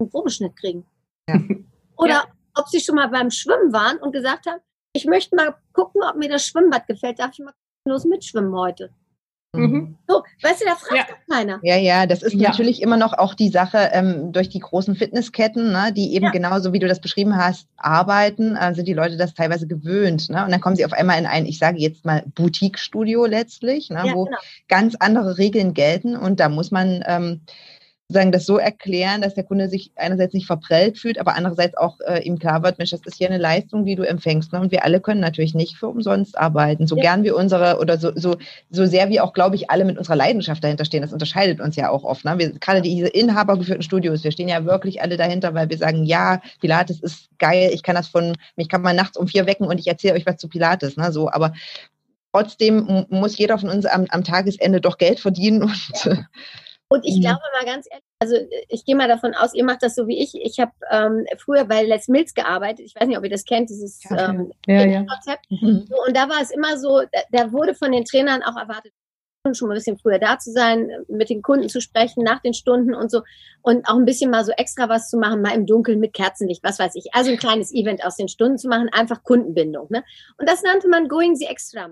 [0.00, 0.86] einen Probeschnitt kriegen.
[1.28, 1.36] Ja.
[1.96, 2.24] Oder ja.
[2.54, 4.60] ob sie schon mal beim Schwimmen waren und gesagt haben,
[4.92, 7.18] ich möchte mal gucken, ob mir das Schwimmbad gefällt.
[7.18, 7.54] Darf ich mal
[7.86, 8.90] los mitschwimmen heute?
[9.58, 9.96] Mhm.
[10.06, 11.34] So, weißt du, da fragt ja.
[11.34, 11.60] keiner.
[11.62, 12.50] Ja, ja, das ist ja.
[12.50, 16.30] natürlich immer noch auch die Sache ähm, durch die großen Fitnessketten, ne, die eben ja.
[16.30, 20.28] genauso wie du das beschrieben hast, arbeiten, äh, sind die Leute das teilweise gewöhnt.
[20.30, 20.44] Ne?
[20.44, 24.10] Und dann kommen sie auf einmal in ein, ich sage jetzt mal, Boutique-Studio letztlich, ne,
[24.12, 24.38] wo genau.
[24.68, 27.40] ganz andere Regeln gelten und da muss man ähm,
[28.08, 31.98] sozusagen das so erklären, dass der Kunde sich einerseits nicht verprellt fühlt, aber andererseits auch
[32.06, 34.52] äh, ihm klar wird, Mensch, das ist hier eine Leistung, die du empfängst.
[34.52, 34.60] Ne?
[34.60, 36.86] Und wir alle können natürlich nicht für umsonst arbeiten.
[36.86, 37.02] So ja.
[37.02, 38.36] gern wir unsere oder so, so,
[38.70, 41.00] so sehr wir auch, glaube ich, alle mit unserer Leidenschaft dahinter stehen.
[41.00, 42.26] Das unterscheidet uns ja auch oft.
[42.26, 42.38] Ne?
[42.38, 46.42] Wir, gerade diese inhabergeführten Studios, wir stehen ja wirklich alle dahinter, weil wir sagen, ja,
[46.60, 49.80] Pilates ist geil, ich kann das von, mich kann man nachts um vier wecken und
[49.80, 50.98] ich erzähle euch was zu Pilates.
[50.98, 51.10] Ne?
[51.10, 51.54] So, aber
[52.32, 55.80] trotzdem muss jeder von uns am, am Tagesende doch Geld verdienen und
[56.88, 57.20] und ich mhm.
[57.22, 58.36] glaube mal ganz ehrlich, also
[58.68, 60.34] ich gehe mal davon aus, ihr macht das so wie ich.
[60.34, 62.86] Ich habe ähm, früher bei Les Mills gearbeitet.
[62.86, 65.04] Ich weiß nicht, ob ihr das kennt, dieses ähm, ja, ja.
[65.04, 65.50] Konzept.
[65.50, 65.86] Mhm.
[65.88, 68.92] So, und da war es immer so, da, da, wurde von den Trainern auch erwartet,
[69.52, 72.54] schon mal ein bisschen früher da zu sein, mit den Kunden zu sprechen, nach den
[72.54, 73.22] Stunden und so.
[73.62, 76.62] Und auch ein bisschen mal so extra was zu machen, mal im Dunkeln mit Kerzenlicht,
[76.62, 77.12] was weiß ich.
[77.12, 79.88] Also ein kleines Event aus den Stunden zu machen, einfach Kundenbindung.
[79.90, 80.04] Ne?
[80.38, 81.90] Und das nannte man Going the Extra.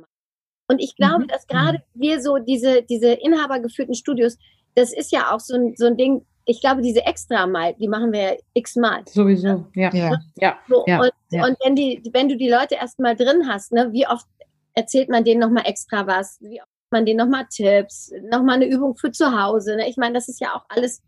[0.68, 1.28] Und ich glaube, mhm.
[1.28, 2.00] dass gerade mhm.
[2.00, 4.38] wir so diese, diese inhabergeführten Studios,
[4.74, 7.88] das ist ja auch so ein, so ein Ding, ich glaube, diese extra mal, die
[7.88, 9.02] machen wir ja x-mal.
[9.08, 9.94] Sowieso, ja.
[9.94, 10.18] Ja.
[10.36, 10.58] ja.
[10.68, 11.00] So, ja.
[11.00, 11.46] Und, ja.
[11.46, 14.26] und wenn, die, wenn du die Leute erstmal drin hast, ne, wie oft
[14.74, 16.38] erzählt man denen nochmal extra was?
[16.40, 19.76] Wie oft man denen nochmal Tipps, nochmal eine Übung für zu Hause?
[19.76, 19.88] Ne?
[19.88, 21.02] Ich meine, das ist ja auch alles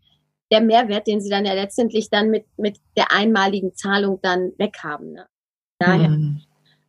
[0.51, 5.13] der Mehrwert, den sie dann ja letztendlich dann mit, mit der einmaligen Zahlung dann weghaben.
[5.13, 5.27] Ne?
[5.79, 6.09] Daher.
[6.09, 6.41] Mhm.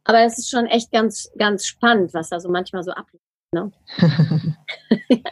[0.04, 3.24] Aber das ist schon echt ganz, ganz spannend, was da so manchmal so abläuft.
[3.52, 3.72] Ne?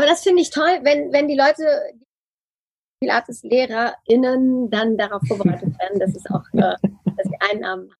[0.00, 6.00] Aber das finde ich toll, wenn, wenn die Leute, die Pilates-LehrerInnen dann darauf vorbereitet werden,
[6.00, 6.74] dass es auch, äh,
[7.04, 7.92] dass sie Einnahmen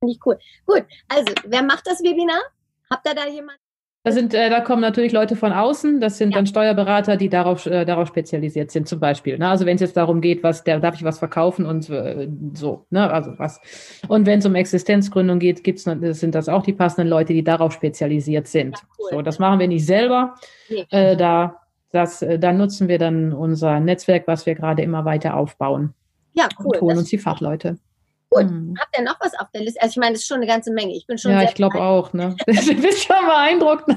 [0.00, 0.36] Finde ich cool.
[0.66, 2.42] Gut, also, wer macht das Webinar?
[2.90, 3.61] Habt ihr da jemanden?
[4.04, 6.38] Da, sind, äh, da kommen natürlich Leute von außen, das sind ja.
[6.38, 9.38] dann Steuerberater, die darauf, äh, darauf spezialisiert sind, zum Beispiel.
[9.38, 9.48] Ne?
[9.48, 12.84] Also wenn es jetzt darum geht, was, der, darf ich was verkaufen und äh, so,
[12.90, 13.08] ne?
[13.12, 13.60] Also was.
[14.08, 17.72] Und wenn es um Existenzgründung geht, gibt's, sind das auch die passenden Leute, die darauf
[17.72, 18.76] spezialisiert sind.
[18.76, 19.08] Ja, cool.
[19.10, 20.34] So, das machen wir nicht selber.
[20.68, 20.84] Nee.
[20.90, 25.36] Äh, da das, äh, da nutzen wir dann unser Netzwerk, was wir gerade immer weiter
[25.36, 25.94] aufbauen.
[26.32, 26.76] Ja, cool.
[26.76, 27.78] Und holen uns die Fachleute.
[28.32, 28.44] Gut.
[28.44, 28.74] Hm.
[28.80, 29.80] Habt ihr noch was auf der Liste?
[29.82, 30.94] Also ich meine, das ist schon eine ganze Menge.
[30.94, 32.12] Ich bin schon Ja, ich glaube auch.
[32.12, 32.34] Ne?
[32.46, 33.88] du bist schon beeindruckt.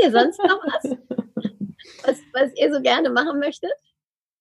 [0.00, 0.96] ihr sonst noch was?
[2.04, 2.18] was?
[2.32, 3.72] Was ihr so gerne machen möchtet?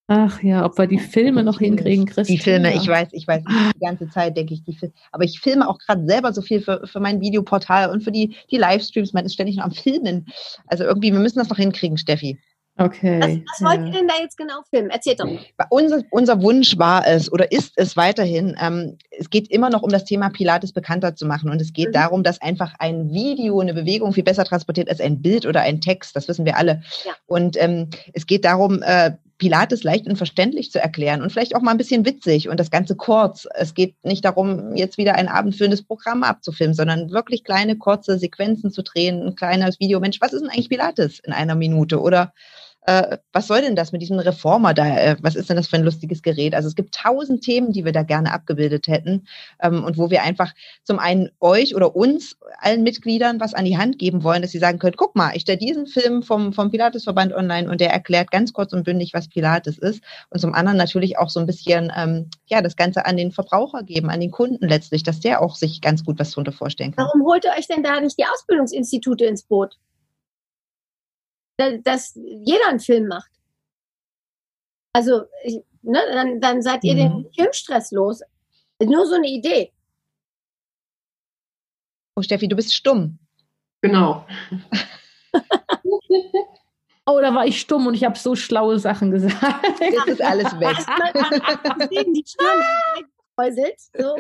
[0.08, 2.38] Ach ja, ob wir die Filme noch hinkriegen, Christian.
[2.38, 4.94] Die Filme, ich weiß, ich weiß, die ganze Zeit denke ich, die Filme.
[5.14, 8.36] Aber ich filme auch gerade selber so viel für, für mein Videoportal und für die,
[8.52, 9.14] die Livestreams.
[9.14, 10.28] Man ist ständig noch am Filmen.
[10.68, 12.38] Also irgendwie, wir müssen das noch hinkriegen, Steffi.
[12.76, 13.44] Okay.
[13.48, 14.90] Was, was wollt ihr denn da jetzt genau filmen?
[14.90, 15.40] Erzählt doch mal.
[15.70, 19.90] Unser, unser Wunsch war es oder ist es weiterhin, ähm, es geht immer noch um
[19.90, 21.52] das Thema Pilates bekannter zu machen.
[21.52, 21.94] Und es geht mhm.
[21.94, 25.82] darum, dass einfach ein Video eine Bewegung viel besser transportiert als ein Bild oder ein
[25.82, 26.16] Text.
[26.16, 26.82] Das wissen wir alle.
[27.06, 27.14] Ja.
[27.28, 31.62] Und ähm, es geht darum, äh, Pilates leicht und verständlich zu erklären und vielleicht auch
[31.62, 33.48] mal ein bisschen witzig und das Ganze kurz.
[33.56, 38.72] Es geht nicht darum, jetzt wieder ein abendfüllendes Programm abzufilmen, sondern wirklich kleine, kurze Sequenzen
[38.72, 40.00] zu drehen, ein kleines Video.
[40.00, 42.00] Mensch, was ist denn eigentlich Pilates in einer Minute?
[42.00, 42.34] Oder
[42.86, 44.86] äh, was soll denn das mit diesem Reformer da?
[44.86, 46.54] Äh, was ist denn das für ein lustiges Gerät?
[46.54, 49.26] Also es gibt tausend Themen, die wir da gerne abgebildet hätten
[49.62, 50.54] ähm, und wo wir einfach
[50.84, 54.60] zum einen euch oder uns, allen Mitgliedern, was an die Hand geben wollen, dass sie
[54.60, 58.32] sagen können, guck mal, ich stelle diesen Film vom, vom Pilatesverband online und der erklärt
[58.32, 60.04] ganz kurz und bündig, was Pilates ist.
[60.30, 63.84] Und zum anderen natürlich auch so ein bisschen, ähm, ja, das Ganze an den Verbraucher
[63.84, 67.06] geben, an den Kunden letztlich, dass der auch sich ganz gut was darunter vorstellen kann.
[67.06, 69.78] Warum holt ihr euch denn da nicht die Ausbildungsinstitute ins Boot?
[71.84, 73.32] Dass jeder einen Film macht.
[74.94, 75.24] Also,
[75.82, 76.98] ne, dann, dann seid ihr mhm.
[76.98, 78.22] den Filmstress los.
[78.82, 79.72] Nur so eine Idee.
[82.16, 83.18] Oh, Steffi, du bist stumm.
[83.82, 84.26] Genau.
[87.06, 89.82] oh, da war ich stumm und ich habe so schlaue Sachen gesagt.
[89.82, 90.78] Jetzt ist alles weg.
[92.14, 92.64] die Stirn
[93.98, 94.16] so.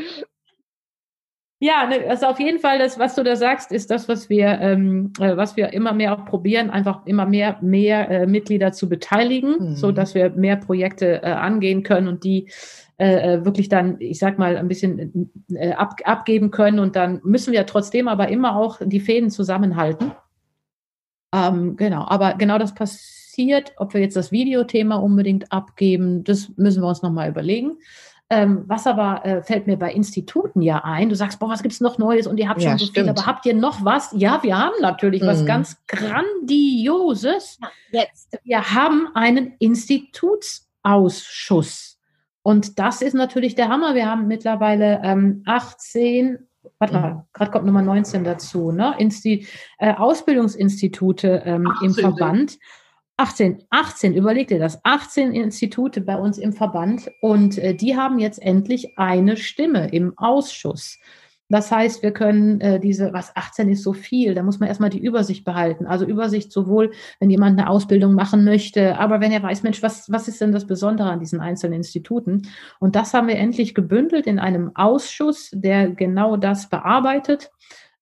[1.64, 4.60] Ja, ne, also auf jeden Fall, das, was du da sagst, ist das, was wir,
[4.60, 8.90] ähm, äh, was wir immer mehr auch probieren, einfach immer mehr, mehr äh, Mitglieder zu
[8.90, 9.76] beteiligen, mhm.
[9.78, 12.50] so dass wir mehr Projekte äh, angehen können und die
[12.98, 16.80] äh, äh, wirklich dann, ich sag mal, ein bisschen äh, ab, abgeben können.
[16.80, 20.12] Und dann müssen wir trotzdem aber immer auch die Fäden zusammenhalten.
[21.34, 26.84] Ähm, genau, aber genau das passiert, ob wir jetzt das Videothema unbedingt abgeben, das müssen
[26.84, 27.78] wir uns nochmal überlegen.
[28.34, 31.74] Ähm, was aber äh, fällt mir bei Instituten ja ein, du sagst, boah, was gibt
[31.74, 33.06] es noch Neues und ihr habt ja, schon so stimmt.
[33.06, 34.12] viel, aber habt ihr noch was?
[34.18, 35.28] Ja, wir haben natürlich mhm.
[35.28, 37.60] was ganz Grandioses.
[37.62, 37.70] Ja,
[38.02, 38.40] jetzt.
[38.44, 42.00] Wir haben einen Institutsausschuss.
[42.42, 43.94] Und das ist natürlich der Hammer.
[43.94, 46.40] Wir haben mittlerweile ähm, 18,
[46.80, 48.96] warte mal, gerade kommt Nummer 19 dazu, ne?
[48.98, 49.46] Insti
[49.78, 52.58] äh, Ausbildungsinstitute ähm, im Verband.
[53.18, 58.18] 18, 18, überleg dir das, 18 Institute bei uns im Verband und äh, die haben
[58.18, 60.98] jetzt endlich eine Stimme im Ausschuss.
[61.50, 64.90] Das heißt, wir können äh, diese, was 18 ist so viel, da muss man erstmal
[64.90, 65.86] die Übersicht behalten.
[65.86, 70.12] Also Übersicht sowohl, wenn jemand eine Ausbildung machen möchte, aber wenn er weiß, Mensch, was,
[70.12, 72.48] was ist denn das Besondere an diesen einzelnen Instituten?
[72.80, 77.52] Und das haben wir endlich gebündelt in einem Ausschuss, der genau das bearbeitet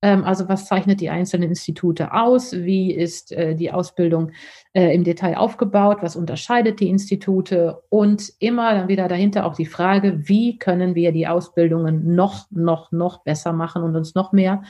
[0.02, 2.54] also was zeichnet die einzelnen Institute aus?
[2.54, 4.32] Wie ist äh, die Ausbildung
[4.74, 6.00] äh, im Detail aufgebaut?
[6.02, 7.84] Was unterscheidet die Institute?
[7.90, 12.92] Und immer dann wieder dahinter auch die Frage, wie können wir die Ausbildungen noch, noch,
[12.92, 14.64] noch besser machen und uns noch mehr,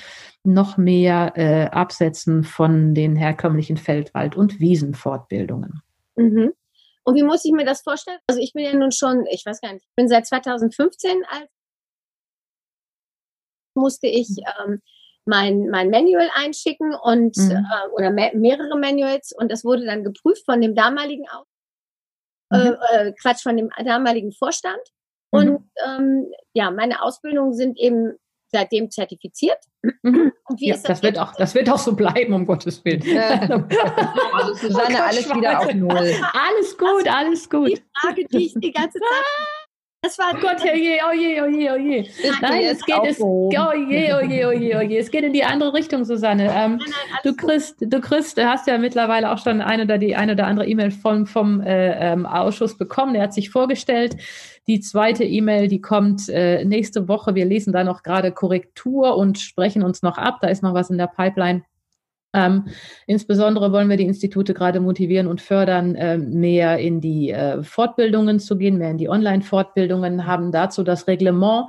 [0.44, 5.82] noch mehr äh, absetzen von den herkömmlichen Feldwald- und Wiesenfortbildungen.
[6.18, 6.52] Mhm.
[7.04, 8.20] Und wie muss ich mir das vorstellen?
[8.28, 11.50] Also ich bin ja nun schon, ich weiß gar nicht, ich bin seit 2015 als
[13.74, 14.28] musste ich
[14.66, 14.82] ähm,
[15.26, 17.52] mein, mein Manual einschicken und mhm.
[17.52, 21.26] äh, oder me mehrere Manuals und das wurde dann geprüft von dem damaligen
[22.50, 22.58] mhm.
[22.58, 24.82] äh, äh, Quatsch von dem damaligen Vorstand.
[25.32, 25.40] Mhm.
[25.40, 28.14] Und ähm, ja, meine Ausbildungen sind eben
[28.52, 29.60] seitdem zertifiziert.
[30.02, 30.34] Mhm.
[30.48, 32.84] Und wie ja, ist das, das wird auch, das wird auch so bleiben, um Gottes
[32.84, 33.02] Willen.
[34.34, 36.14] also Susanne, oh alles wieder auf Null.
[36.34, 37.70] Alles gut, alles gut.
[37.70, 39.26] Die Frage, die ich die ganze Zeit
[40.02, 42.10] das war oh Gott, oh je, oh je, oh je, oh je.
[42.42, 44.98] Nein, es geht, es, oh je, oh je, oh je, oh je.
[44.98, 46.46] Es geht in die andere Richtung, Susanne.
[46.46, 50.00] Ähm, nein, nein, du kriegst, du kriegst, du hast ja mittlerweile auch schon eine oder
[50.00, 53.14] die eine oder andere E-Mail vom, vom äh, ähm, Ausschuss bekommen.
[53.14, 54.18] Der hat sich vorgestellt.
[54.68, 57.36] Die zweite E-Mail, die kommt äh, nächste Woche.
[57.36, 60.40] Wir lesen da noch gerade Korrektur und sprechen uns noch ab.
[60.42, 61.64] Da ist noch was in der Pipeline.
[62.34, 62.66] Ähm,
[63.08, 68.40] insbesondere wollen wir die Institute gerade motivieren und fördern, äh, mehr in die äh, Fortbildungen
[68.40, 71.68] zu gehen, mehr in die Online-Fortbildungen, haben dazu das Reglement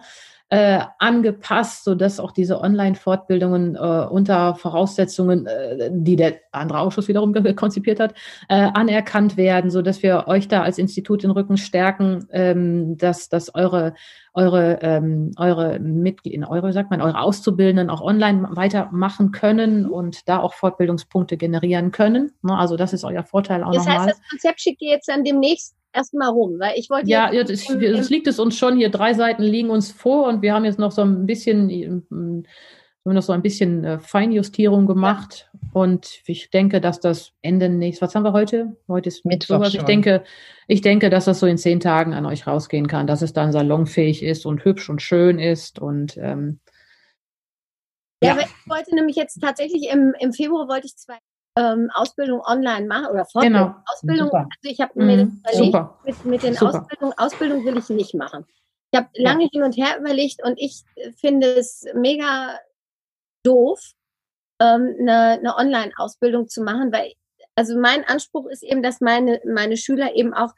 [0.52, 7.32] äh, angepasst, sodass auch diese Online-Fortbildungen äh, unter Voraussetzungen, äh, die der andere Ausschuss wiederum
[7.56, 8.12] konzipiert hat,
[8.50, 13.54] äh, anerkannt werden, sodass wir euch da als Institut den Rücken stärken, ähm, dass, dass
[13.54, 13.94] eure
[14.34, 20.38] eure ähm, eure Mitglieder, eure sagt man, eure Auszubildenden auch online weitermachen können und da
[20.38, 22.32] auch Fortbildungspunkte generieren können.
[22.42, 22.56] Ne?
[22.56, 24.06] Also das ist euer Vorteil auch das nochmal.
[24.06, 27.08] Das heißt, das Konzept schickt ihr jetzt dann demnächst erstmal rum, weil ich wollte.
[27.08, 28.90] Ja, ja das, das liegt es uns schon hier.
[28.90, 31.70] Drei Seiten liegen uns vor und wir haben jetzt noch so ein bisschen,
[32.10, 32.44] haben
[33.04, 35.50] wir noch so ein bisschen äh, Feinjustierung gemacht.
[35.52, 35.60] Ja.
[35.72, 38.76] Und ich denke, dass das Ende nächstes, was haben wir heute?
[38.88, 39.56] Heute ist Mittwoch.
[39.56, 39.74] Sowas.
[39.74, 40.24] Ich denke,
[40.68, 43.52] ich denke, dass das so in zehn Tagen an euch rausgehen kann, dass es dann
[43.52, 46.60] salonfähig ist und hübsch und schön ist und ähm,
[48.22, 48.42] ja, ja.
[48.42, 51.18] ich wollte nämlich jetzt tatsächlich im, im Februar wollte ich zwei
[51.56, 53.68] ähm, Ausbildung online machen oder Fortbildung.
[53.68, 53.82] Genau.
[53.92, 54.38] Ausbildung, Super.
[54.38, 55.42] also ich habe mir mhm.
[55.44, 56.80] das überlegt, mit, mit den Super.
[56.80, 58.46] Ausbildungen, Ausbildung will ich nicht machen.
[58.90, 59.50] Ich habe lange ja.
[59.52, 60.82] hin und her überlegt und ich
[61.16, 62.58] finde es mega
[63.42, 63.80] doof,
[64.60, 67.12] ähm, eine, eine Online-Ausbildung zu machen, weil
[67.54, 70.52] also mein Anspruch ist eben, dass meine, meine Schüler eben auch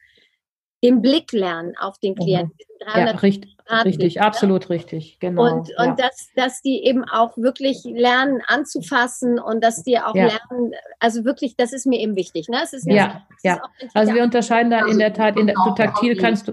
[0.85, 2.19] den Blick lernen auf den mhm.
[2.19, 2.59] Klienten.
[2.81, 3.54] Ja, richtig,
[3.85, 5.43] richtig, absolut richtig, genau.
[5.45, 5.95] Und, und ja.
[5.97, 10.27] dass, dass die eben auch wirklich lernen anzufassen und dass die auch ja.
[10.27, 12.49] lernen, also wirklich, das ist mir eben wichtig.
[12.49, 12.59] Ne?
[12.63, 13.61] Es ist ja, ja.
[13.95, 16.53] also wir unterscheiden da in der Tat, in der, du taktil kannst du,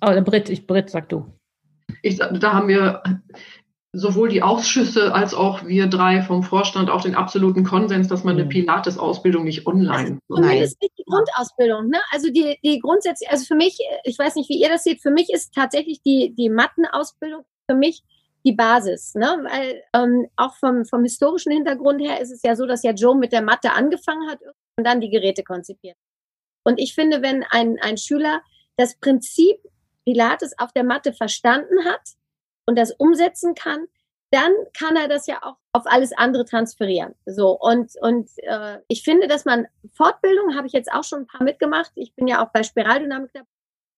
[0.00, 1.26] oh, Britt, ich, Britt, sag du.
[2.02, 3.02] Ich, da haben wir
[3.94, 8.34] sowohl die Ausschüsse als auch wir drei vom Vorstand auch den absoluten Konsens, dass man
[8.34, 8.50] eine mhm.
[8.50, 10.18] Pilates-Ausbildung nicht online.
[10.28, 11.88] Zumindest nicht die Grundausbildung.
[11.88, 11.98] Ne?
[12.10, 15.10] Also die, die grundsätzlich, also für mich, ich weiß nicht, wie ihr das seht, für
[15.10, 18.02] mich ist tatsächlich die, die Mattenausbildung für mich
[18.44, 19.14] die Basis.
[19.14, 19.26] Ne?
[19.26, 23.16] Weil ähm, auch vom, vom historischen Hintergrund her ist es ja so, dass ja Joe
[23.16, 24.40] mit der Mathe angefangen hat
[24.76, 25.96] und dann die Geräte konzipiert.
[26.64, 28.40] Und ich finde, wenn ein, ein Schüler
[28.76, 29.56] das Prinzip
[30.04, 32.00] Pilates auf der Matte verstanden hat,
[32.66, 33.86] und das umsetzen kann,
[34.30, 37.14] dann kann er das ja auch auf alles andere transferieren.
[37.24, 41.26] So und und äh, ich finde, dass man Fortbildung habe ich jetzt auch schon ein
[41.26, 41.92] paar mitgemacht.
[41.94, 43.46] Ich bin ja auch bei Spiraldynamik dabei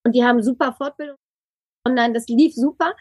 [0.04, 1.16] und die haben super Fortbildung
[1.86, 2.12] online.
[2.12, 2.94] Das lief super.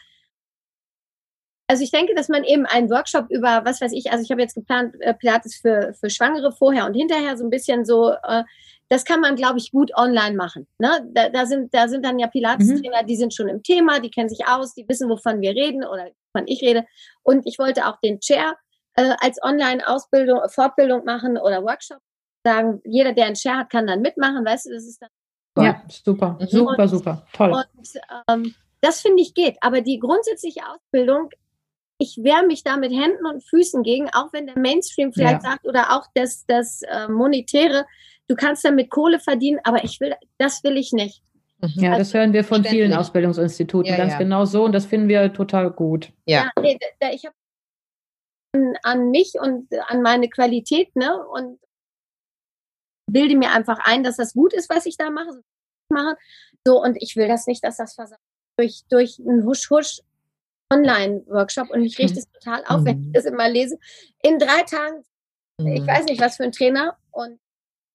[1.67, 4.41] Also ich denke, dass man eben einen Workshop über, was weiß ich, also ich habe
[4.41, 8.43] jetzt geplant, äh, Pilates für, für Schwangere vorher und hinterher so ein bisschen so, äh,
[8.89, 10.67] das kann man, glaube ich, gut online machen.
[10.77, 11.09] Ne?
[11.13, 13.07] Da, da, sind, da sind dann ja Pilates-Trainer, mhm.
[13.07, 16.11] die sind schon im Thema, die kennen sich aus, die wissen, wovon wir reden oder
[16.33, 16.85] wovon ich rede.
[17.23, 18.55] Und ich wollte auch den Chair
[18.93, 21.99] äh, als Online-Ausbildung, Fortbildung machen oder Workshop.
[22.43, 25.09] Sagen, jeder, der einen Chair hat, kann dann mitmachen, weißt du, das ist dann.
[25.57, 26.47] Ja, super, mhm.
[26.47, 27.51] super, und, super, toll.
[27.51, 29.57] Und ähm, das finde ich geht.
[29.61, 31.29] Aber die grundsätzliche Ausbildung
[31.97, 35.51] ich wehre mich da mit Händen und Füßen gegen, auch wenn der Mainstream vielleicht ja.
[35.51, 37.85] sagt oder auch das, das äh, Monetäre,
[38.27, 41.21] du kannst damit Kohle verdienen, aber ich will, das will ich nicht.
[41.61, 41.69] Mhm.
[41.75, 44.19] Ja, also, das hören wir von vielen Ausbildungsinstituten ja, ganz ja.
[44.19, 46.11] genau so und das finden wir total gut.
[46.25, 47.35] Ja, ja nee, da, ich habe
[48.53, 51.59] an, an mich und an meine Qualität, ne, und
[53.11, 55.41] bilde mir einfach ein, dass das gut ist, was ich da mache.
[56.65, 58.21] So, und ich will das nicht, dass das versagt.
[58.57, 60.01] Durch, durch einen Husch-Husch
[60.73, 63.13] Online-Workshop und mich riecht es total auf, wenn ich mhm.
[63.13, 63.77] das immer lese.
[64.23, 65.03] In drei Tagen,
[65.59, 65.87] ich mhm.
[65.87, 67.39] weiß nicht, was für ein Trainer und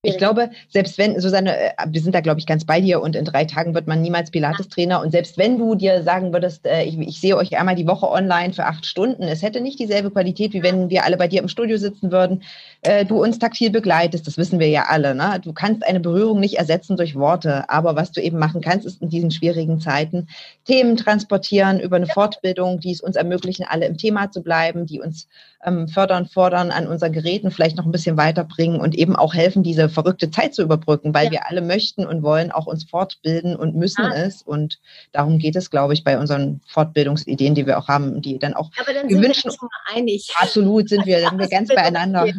[0.03, 3.15] ich glaube, selbst wenn, Susanne, äh, wir sind da, glaube ich, ganz bei dir und
[3.15, 5.03] in drei Tagen wird man niemals Pilates-Trainer.
[5.03, 8.11] Und selbst wenn du dir sagen würdest, äh, ich, ich, sehe euch einmal die Woche
[8.11, 11.43] online für acht Stunden, es hätte nicht dieselbe Qualität, wie wenn wir alle bei dir
[11.43, 12.43] im Studio sitzen würden,
[12.81, 15.15] äh, du uns taktil begleitest, das wissen wir ja alle.
[15.15, 15.39] Ne?
[15.43, 19.03] Du kannst eine Berührung nicht ersetzen durch Worte, aber was du eben machen kannst, ist
[19.03, 20.29] in diesen schwierigen Zeiten
[20.65, 25.01] Themen transportieren über eine Fortbildung, die es uns ermöglichen, alle im Thema zu bleiben, die
[25.01, 25.29] uns
[25.65, 29.63] ähm, fördern, fordern, an unseren Geräten vielleicht noch ein bisschen weiterbringen und eben auch helfen,
[29.63, 31.33] diese verrückte Zeit zu überbrücken, weil ja.
[31.33, 34.15] wir alle möchten und wollen auch uns fortbilden und müssen ah.
[34.15, 34.43] es.
[34.43, 34.81] Und
[35.13, 38.71] darum geht es, glaube ich, bei unseren Fortbildungsideen, die wir auch haben, die dann auch
[38.81, 40.33] Aber dann sind wir schon mal einig.
[40.37, 42.27] Absolut sind wir, sind wir ganz beieinander.
[42.27, 42.35] Ja.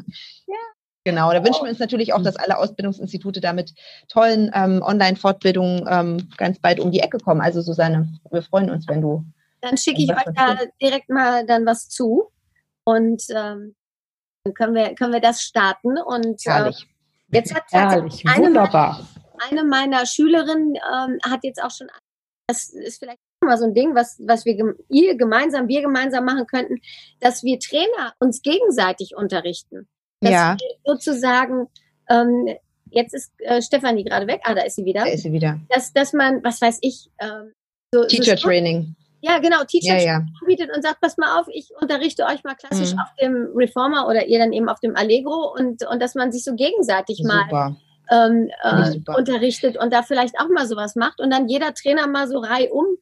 [1.04, 3.74] Genau, da wünschen wir uns natürlich auch, dass alle Ausbildungsinstitute da mit
[4.08, 7.42] tollen ähm, Online-Fortbildungen ähm, ganz bald um die Ecke kommen.
[7.42, 9.26] Also Susanne, wir freuen uns, wenn du.
[9.62, 12.32] Dann schicke ich euch da direkt mal dann was zu.
[12.84, 13.76] Und ähm,
[14.44, 15.98] dann können wir, können wir das starten.
[15.98, 16.72] Und äh,
[17.32, 18.24] jetzt hat Herrlich.
[18.28, 19.08] Eine, Wunderbar.
[19.50, 21.88] eine meiner Schülerinnen ähm, hat jetzt auch schon,
[22.48, 26.46] das ist vielleicht mal so ein Ding, was, was wir ihr gemeinsam, wir gemeinsam machen
[26.48, 26.80] könnten,
[27.20, 29.88] dass wir Trainer uns gegenseitig unterrichten.
[30.22, 30.58] Dass ja.
[30.86, 31.68] sozusagen,
[32.10, 32.56] ähm,
[32.92, 35.06] jetzt ist äh, Stefanie gerade weg, ah, da ist sie wieder.
[35.06, 35.60] Da ist sie wieder.
[35.70, 37.54] Dass, dass man, was weiß ich, ähm,
[37.94, 38.96] so, Teacher so Training.
[39.22, 40.26] Ja, genau, Teacher ja, ja.
[40.42, 43.00] anbietet und sagt, pass mal auf, ich unterrichte euch mal klassisch mhm.
[43.00, 46.44] auf dem Reformer oder ihr dann eben auf dem Allegro und, und dass man sich
[46.44, 47.48] so gegenseitig super.
[47.52, 47.76] mal
[48.10, 52.28] ähm, äh, unterrichtet und da vielleicht auch mal sowas macht und dann jeder Trainer mal
[52.28, 52.98] so reihum,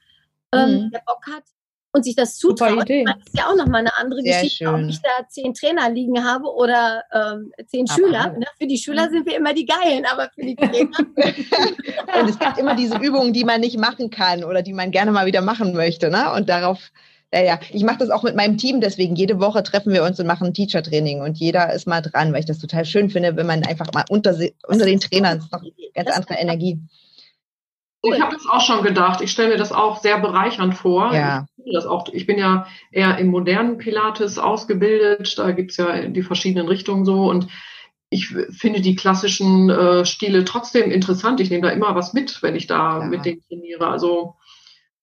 [0.53, 0.91] ähm, mhm.
[0.91, 1.43] der Bock hat,
[1.91, 4.83] und sich das zutraut, das ist ja auch nochmal eine andere Sehr Geschichte, schön.
[4.85, 8.37] ob ich da zehn Trainer liegen habe oder ähm, zehn aber Schüler.
[8.37, 8.45] Ne?
[8.59, 10.91] Für die Schüler sind wir immer die Geilen, aber für die Trainer.
[12.21, 15.11] und es gibt immer diese Übungen, die man nicht machen kann oder die man gerne
[15.11, 16.09] mal wieder machen möchte.
[16.09, 16.31] Ne?
[16.33, 16.91] Und darauf
[17.31, 20.19] ja, ja, ich mache das auch mit meinem Team, deswegen jede Woche treffen wir uns
[20.19, 23.35] und machen ein Teacher-Training und jeder ist mal dran, weil ich das total schön finde,
[23.35, 24.35] wenn man einfach mal unter,
[24.67, 25.61] unter den Trainern ist noch
[25.93, 26.79] ganz andere Energie.
[28.01, 29.21] Ich habe das auch schon gedacht.
[29.21, 31.13] Ich stelle mir das auch sehr bereichernd vor.
[31.13, 31.45] Ja.
[31.57, 35.37] Ich, das auch, ich bin ja eher im modernen Pilates ausgebildet.
[35.37, 37.29] Da gibt's ja die verschiedenen Richtungen so.
[37.29, 37.47] Und
[38.09, 41.41] ich finde die klassischen äh, Stile trotzdem interessant.
[41.41, 43.05] Ich nehme da immer was mit, wenn ich da ja.
[43.05, 43.87] mit denen trainiere.
[43.87, 44.35] Also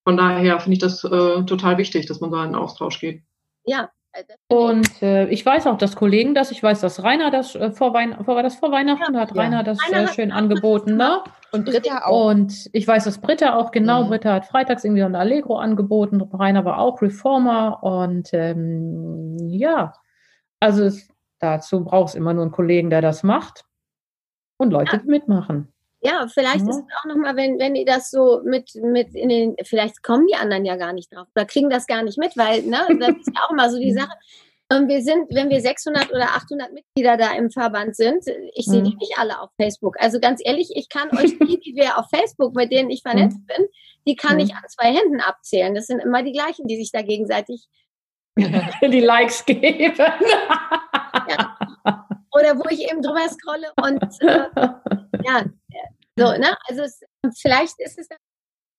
[0.03, 3.23] von daher finde ich das äh, total wichtig, dass man da in den Austausch geht.
[3.65, 3.91] Ja.
[4.49, 7.93] Und äh, ich weiß auch, dass Kollegen das, ich weiß, dass Rainer das äh, vor,
[7.93, 11.23] Wein vor, das vor Weihnachten ja, hat Rainer das Rainer äh, schön angeboten, ne?
[11.57, 12.31] Und Britta auch.
[12.31, 14.09] Und ich weiß, dass Britta auch, genau, mhm.
[14.09, 19.93] Britta hat freitags irgendwie ein Allegro angeboten, Rainer war auch Reformer und ähm, ja,
[20.61, 23.65] also es, dazu braucht es immer nur einen Kollegen, der das macht
[24.59, 25.03] und Leute ja.
[25.05, 25.73] mitmachen.
[26.01, 26.71] Ja, vielleicht mhm.
[26.71, 30.27] ist es auch nochmal, wenn, wenn ihr das so mit, mit in den, vielleicht kommen
[30.27, 33.17] die anderen ja gar nicht drauf oder kriegen das gar nicht mit, weil, ne, das
[33.17, 33.93] ist ja auch immer so die.
[33.97, 34.13] Sache.
[34.73, 38.83] Und wir sind, wenn wir 600 oder 800 Mitglieder da im Verband sind, ich sehe
[38.83, 38.99] die mhm.
[38.99, 39.97] nicht alle auf Facebook.
[40.01, 43.39] Also ganz ehrlich, ich kann euch die, die wir auf Facebook, mit denen ich vernetzt
[43.39, 43.47] mhm.
[43.47, 43.67] bin,
[44.09, 45.75] die kann ich an zwei Händen abzählen.
[45.75, 47.67] Das sind immer die gleichen, die sich da gegenseitig
[48.37, 49.95] die Likes geben.
[49.97, 51.57] ja.
[52.33, 54.49] Oder wo ich eben drüber scrolle und äh,
[55.25, 55.45] ja,
[56.17, 56.57] so, ne?
[56.69, 57.01] Also es,
[57.41, 58.09] vielleicht ist es,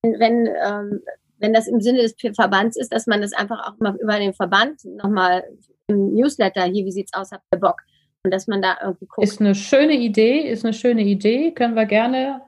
[0.04, 1.02] wenn, ähm,
[1.40, 4.34] wenn das im Sinne des Verbands ist, dass man das einfach auch mal über den
[4.34, 5.44] Verband nochmal
[5.88, 7.82] im Newsletter, hier, wie sieht's aus, habt ihr Bock?
[8.24, 9.26] Und dass man da irgendwie guckt.
[9.26, 12.42] Ist eine schöne Idee, ist eine schöne Idee, können wir gerne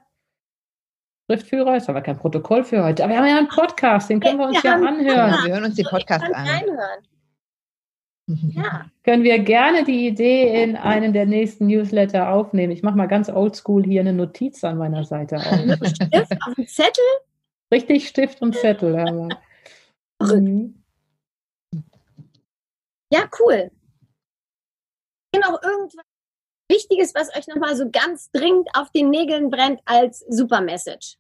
[1.30, 3.04] Schriftführer, ist aber kein Protokoll für heute.
[3.04, 5.46] Aber wir haben ja einen Podcast, den können wir uns ja, ja anhören.
[5.46, 6.34] Wir hören uns den Podcast an.
[6.34, 7.04] Reinhören.
[8.54, 8.86] Ja.
[9.04, 12.72] Können wir gerne die Idee in einen der nächsten Newsletter aufnehmen.
[12.72, 15.88] Ich mache mal ganz oldschool hier eine Notiz an meiner Seite auf.
[15.88, 17.04] Stift auf dem Zettel?
[17.74, 19.00] Richtig, Stift und Zettel.
[19.00, 19.30] Aber.
[20.22, 20.79] Mhm.
[23.12, 23.72] Ja, cool.
[25.36, 26.06] Noch irgendwas
[26.70, 31.16] Wichtiges, was euch nochmal so ganz dringend auf den Nägeln brennt als Supermessage?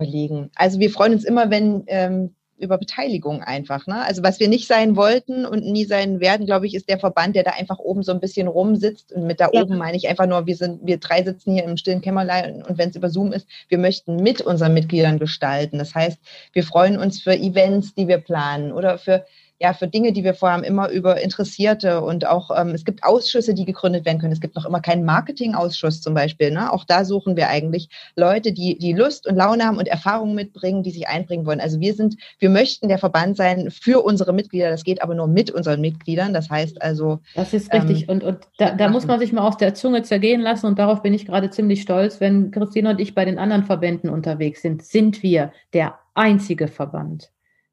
[0.00, 0.50] Überlegen.
[0.56, 3.86] Also wir freuen uns immer, wenn ähm, über Beteiligung einfach.
[3.86, 4.02] Ne?
[4.04, 7.36] Also was wir nicht sein wollten und nie sein werden, glaube ich, ist der Verband,
[7.36, 9.12] der da einfach oben so ein bisschen rumsitzt.
[9.12, 9.62] Und mit da ja.
[9.62, 12.62] oben meine ich einfach nur, wir sind, wir drei sitzen hier im stillen Kämmerlein und,
[12.68, 15.78] und wenn es über Zoom ist, wir möchten mit unseren Mitgliedern gestalten.
[15.78, 16.18] Das heißt,
[16.52, 19.24] wir freuen uns für Events, die wir planen oder für
[19.64, 23.54] ja, für Dinge, die wir vorhaben, immer über Interessierte und auch, ähm, es gibt Ausschüsse,
[23.54, 24.34] die gegründet werden können.
[24.34, 26.50] Es gibt noch immer keinen Marketingausschuss zum Beispiel.
[26.50, 26.70] Ne?
[26.70, 30.82] Auch da suchen wir eigentlich Leute, die, die Lust und Laune haben und Erfahrungen mitbringen,
[30.82, 31.60] die sich einbringen wollen.
[31.60, 34.68] Also wir sind, wir möchten der Verband sein für unsere Mitglieder.
[34.68, 36.34] Das geht aber nur mit unseren Mitgliedern.
[36.34, 37.20] Das heißt also.
[37.34, 38.02] Das ist richtig.
[38.02, 40.66] Ähm, und, und da, da muss man sich mal aus der Zunge zergehen lassen.
[40.66, 42.20] Und darauf bin ich gerade ziemlich stolz.
[42.20, 47.30] Wenn Christine und ich bei den anderen Verbänden unterwegs sind, sind wir der einzige Verband,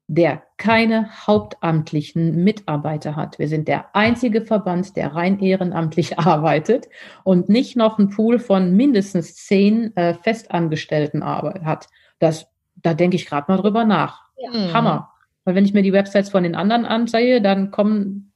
[0.08, 3.38] der keine hauptamtlichen Mitarbeiter hat.
[3.38, 6.88] Wir sind der einzige Verband, der rein ehrenamtlich arbeitet
[7.24, 11.88] und nicht noch einen Pool von mindestens zehn äh, Festangestellten hat.
[12.18, 12.46] Das,
[12.76, 14.22] da denke ich gerade mal drüber nach.
[14.36, 14.72] Ja.
[14.72, 15.12] Hammer.
[15.44, 18.32] Weil wenn ich mir die Websites von den anderen ansehe, dann kommen.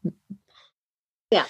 [1.32, 1.44] Ja.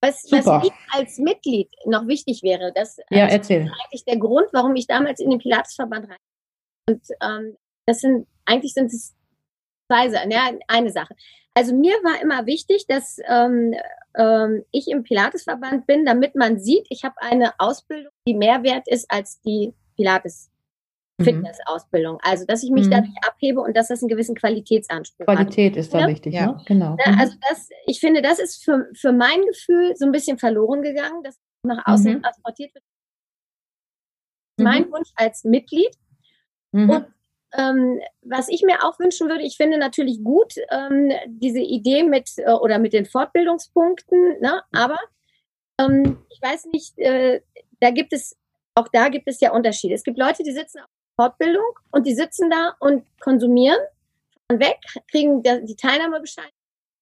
[0.00, 3.66] Was, was mir als Mitglied noch wichtig wäre, das ja, also erzähl.
[3.66, 6.16] ist eigentlich der Grund, warum ich damals in den Pilatesverband rein.
[6.88, 9.14] Und ähm, das sind eigentlich sind es
[9.88, 11.14] zwei Sachen, ja, eine Sache.
[11.54, 13.74] Also mir war immer wichtig, dass ähm,
[14.16, 18.86] ähm, ich im Pilatesverband bin, damit man sieht, ich habe eine Ausbildung, die mehr wert
[18.86, 20.50] ist als die Pilates
[21.18, 21.24] mhm.
[21.24, 22.18] Fitness-Ausbildung.
[22.22, 22.90] Also, dass ich mich mhm.
[22.90, 25.36] dadurch abhebe und dass das einen gewissen Qualitätsanspruch hat.
[25.36, 26.08] Qualität ist da ja?
[26.08, 26.62] wichtig, ja, ne?
[26.66, 26.96] genau.
[27.04, 27.18] Ja, mhm.
[27.18, 31.22] also, das, ich finde, das ist für, für mein Gefühl so ein bisschen verloren gegangen,
[31.24, 32.22] dass nach außen mhm.
[32.22, 32.84] transportiert wird.
[34.60, 34.92] Mein mhm.
[34.92, 35.94] Wunsch als Mitglied.
[36.72, 36.90] Mhm.
[36.90, 37.06] Und
[37.56, 42.30] ähm, was ich mir auch wünschen würde, ich finde natürlich gut ähm, diese Idee mit
[42.38, 44.62] äh, oder mit den Fortbildungspunkten, ne?
[44.72, 44.98] aber
[45.80, 47.40] ähm, ich weiß nicht, äh,
[47.80, 48.36] da gibt es,
[48.74, 49.94] auch da gibt es ja Unterschiede.
[49.94, 53.78] Es gibt Leute, die sitzen auf Fortbildung und die sitzen da und konsumieren,
[54.48, 54.78] fahren weg,
[55.10, 56.54] kriegen die Teilnahmebescheinigung,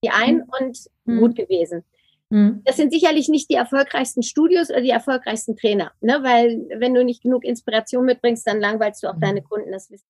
[0.04, 0.52] die ein mhm.
[0.60, 1.20] und mhm.
[1.20, 1.84] gut gewesen.
[2.30, 2.62] Mhm.
[2.64, 6.18] Das sind sicherlich nicht die erfolgreichsten Studios oder die erfolgreichsten Trainer, ne?
[6.22, 9.20] weil wenn du nicht genug Inspiration mitbringst, dann langweilst du auch mhm.
[9.20, 10.06] deine Kunden das Wissen.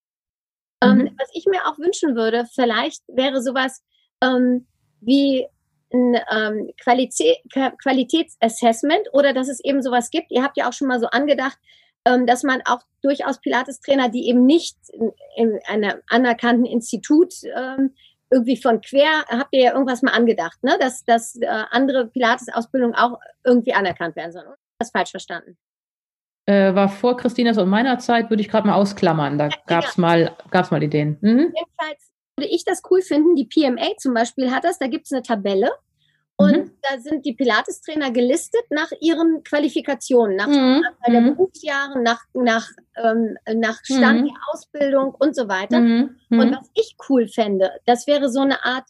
[0.83, 1.11] Ähm, mhm.
[1.19, 3.83] was ich mir auch wünschen würde, vielleicht wäre sowas
[4.23, 4.67] ähm,
[5.01, 5.47] wie
[5.93, 7.39] ein ähm, Qualität,
[7.83, 10.31] Qualitätsassessment oder dass es eben sowas gibt.
[10.31, 11.59] Ihr habt ja auch schon mal so angedacht,
[12.05, 17.95] ähm, dass man auch durchaus Pilates-Trainer, die eben nicht in, in einem anerkannten Institut ähm,
[18.31, 20.77] irgendwie von quer, habt ihr ja irgendwas mal angedacht, ne?
[20.81, 24.47] dass, dass äh, andere Pilates-Ausbildungen auch irgendwie anerkannt werden sollen.
[24.79, 25.57] Das falsch verstanden.
[26.47, 29.37] Äh, war vor Christinas und meiner Zeit, würde ich gerade mal ausklammern.
[29.37, 31.19] Da ja, gab es mal, gab's mal Ideen.
[31.21, 31.53] Mhm.
[31.55, 33.35] Jedenfalls würde ich das cool finden.
[33.35, 35.71] Die PMA zum Beispiel hat das, da gibt es eine Tabelle
[36.37, 36.71] und mhm.
[36.83, 40.83] da sind die Pilates-Trainer gelistet nach ihren Qualifikationen, nach mhm.
[41.07, 41.35] der mhm.
[41.35, 42.69] Berufsjahren, nach, nach,
[43.03, 44.27] ähm, nach Stand mhm.
[44.27, 45.81] der Ausbildung und so weiter.
[45.81, 46.17] Mhm.
[46.29, 46.39] Mhm.
[46.39, 48.85] Und was ich cool fände, das wäre so eine Art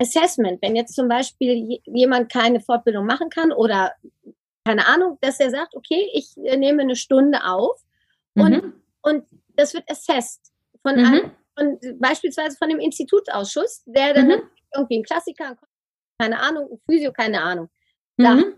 [0.00, 0.60] Assessment.
[0.62, 3.92] Wenn jetzt zum Beispiel jemand keine Fortbildung machen kann oder
[4.66, 7.80] keine Ahnung, dass er sagt, okay, ich äh, nehme eine Stunde auf
[8.34, 10.40] und, und das wird assessed
[10.82, 14.42] von einem, von, beispielsweise von dem Institutsausschuss, der dann
[14.74, 15.56] irgendwie ein Klassiker,
[16.18, 17.70] keine Ahnung, Physio, keine Ahnung.
[18.16, 18.54] Mhm.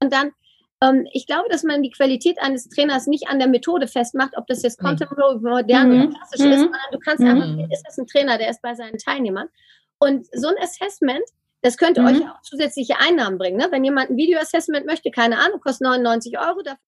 [0.00, 0.32] Und dann,
[0.80, 4.46] ähm, ich glaube, dass man die Qualität eines Trainers nicht an der Methode festmacht, ob
[4.46, 6.02] das jetzt Contemporary, modern mhm.
[6.02, 6.52] oder klassisch mhm.
[6.52, 7.28] ist, sondern du kannst mhm.
[7.28, 9.48] einfach, ist das ein Trainer, der ist bei seinen Teilnehmern.
[9.98, 11.24] Und so ein Assessment,
[11.62, 12.28] das könnte euch mhm.
[12.28, 13.56] auch zusätzliche Einnahmen bringen.
[13.56, 13.68] Ne?
[13.70, 16.78] Wenn jemand ein Video-Assessment möchte, keine Ahnung, kostet 99 Euro, dafür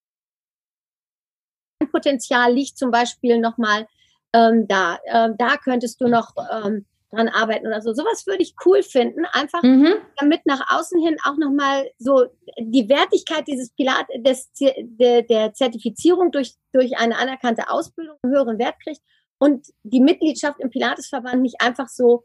[1.91, 3.87] Potenzial liegt zum Beispiel nochmal
[4.33, 4.99] ähm, da.
[5.07, 7.95] Ähm, da könntest du noch ähm, dran arbeiten oder so.
[7.95, 9.95] Sowas würde ich cool finden, einfach mhm.
[10.16, 12.27] damit nach außen hin auch nochmal so
[12.59, 18.59] die Wertigkeit dieses Pilat, des, der, der Zertifizierung durch, durch eine anerkannte Ausbildung einen höheren
[18.59, 19.01] Wert kriegt
[19.39, 22.25] und die Mitgliedschaft im Pilatesverband nicht einfach so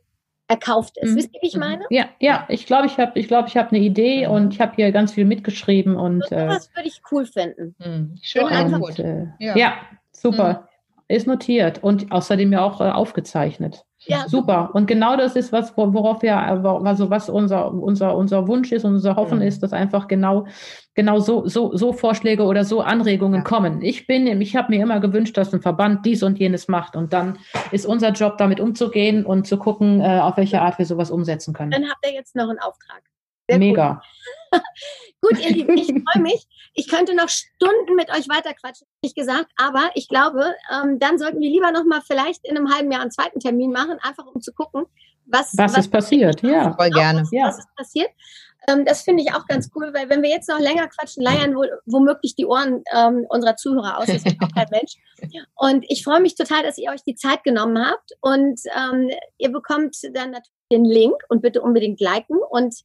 [0.50, 1.12] erkauft ist.
[1.12, 1.16] Mhm.
[1.16, 1.60] Wisst ihr, wie ich mhm.
[1.62, 1.86] meine?
[1.89, 4.76] Ja, ja, ich glaube, ich habe ich glaube, ich habe eine Idee und ich habe
[4.76, 7.76] hier ganz viel mitgeschrieben und so, äh, würde ich cool finden.
[7.80, 8.18] Mhm.
[8.22, 9.56] Schön und, äh, ja.
[9.56, 9.74] ja.
[10.12, 10.68] super.
[11.08, 11.16] Mhm.
[11.16, 13.86] Ist notiert und außerdem ja auch äh, aufgezeichnet.
[14.10, 14.28] Ja.
[14.28, 14.72] Super.
[14.74, 18.93] Und genau das ist was, worauf wir, also was unser, unser, unser Wunsch ist und
[18.93, 19.45] unser Hoffen mhm.
[19.45, 20.47] ist, dass einfach genau,
[20.95, 23.43] genau so, so, so Vorschläge oder so Anregungen ja.
[23.43, 23.84] kommen.
[23.84, 26.95] Ich bin, ich habe mir immer gewünscht, dass ein Verband dies und jenes macht.
[26.95, 27.38] Und dann
[27.72, 31.53] ist unser Job, damit umzugehen und zu gucken, äh, auf welche Art wir sowas umsetzen
[31.53, 31.70] können.
[31.70, 33.03] Dann habt ihr jetzt noch einen Auftrag.
[33.47, 33.93] Sehr Mega.
[33.93, 34.03] Gut.
[35.22, 36.47] Gut, ihr Lieben, ich freue mich.
[36.74, 41.39] Ich könnte noch Stunden mit euch weiterquatschen, ich gesagt, aber ich glaube, ähm, dann sollten
[41.39, 44.41] wir lieber noch mal vielleicht in einem halben Jahr einen zweiten Termin machen, einfach um
[44.41, 44.86] zu gucken,
[45.26, 46.41] was, was, was ist passiert.
[46.41, 47.22] Ja, voll gerne.
[47.22, 48.10] Was, was ist passiert.
[48.68, 51.56] Ähm, das finde ich auch ganz cool, weil wenn wir jetzt noch länger quatschen, leiern
[51.56, 54.08] wohl, womöglich die Ohren ähm, unserer Zuhörer aus.
[54.08, 54.95] Das ist auch kein Mensch.
[55.56, 58.12] Und ich freue mich total, dass ihr euch die Zeit genommen habt.
[58.22, 62.76] Und ähm, ihr bekommt dann natürlich den Link und bitte unbedingt liken und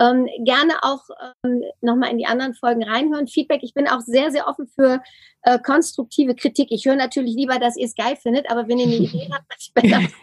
[0.00, 1.02] ähm, gerne auch
[1.44, 3.26] ähm, nochmal in die anderen Folgen reinhören.
[3.26, 5.02] Feedback, ich bin auch sehr, sehr offen für
[5.42, 6.68] äh, konstruktive Kritik.
[6.70, 9.44] Ich höre natürlich lieber, dass ihr es geil findet, aber wenn ihr eine Idee habt,
[9.48, 10.00] was ich besser.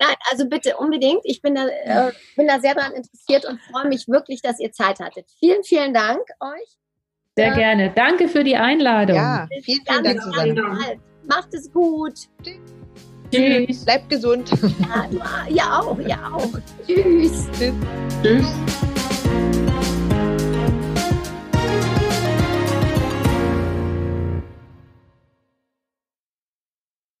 [0.00, 1.20] Nein, also bitte unbedingt.
[1.24, 4.72] Ich bin da, äh, bin da sehr daran interessiert und freue mich wirklich, dass ihr
[4.72, 5.26] Zeit hattet.
[5.38, 6.78] Vielen, vielen Dank euch.
[7.36, 7.92] Sehr äh, gerne.
[7.94, 9.16] Danke für die Einladung.
[9.16, 11.00] Ja, vielen, vielen Dank, Susanne.
[11.28, 12.14] Macht es gut.
[13.30, 13.84] Tschüss.
[13.84, 14.50] Bleibt gesund.
[14.50, 16.48] Ja, ja auch, ja auch.
[16.86, 17.46] Tschüss.
[17.58, 17.74] Tschüss.
[18.22, 18.95] Tschüss.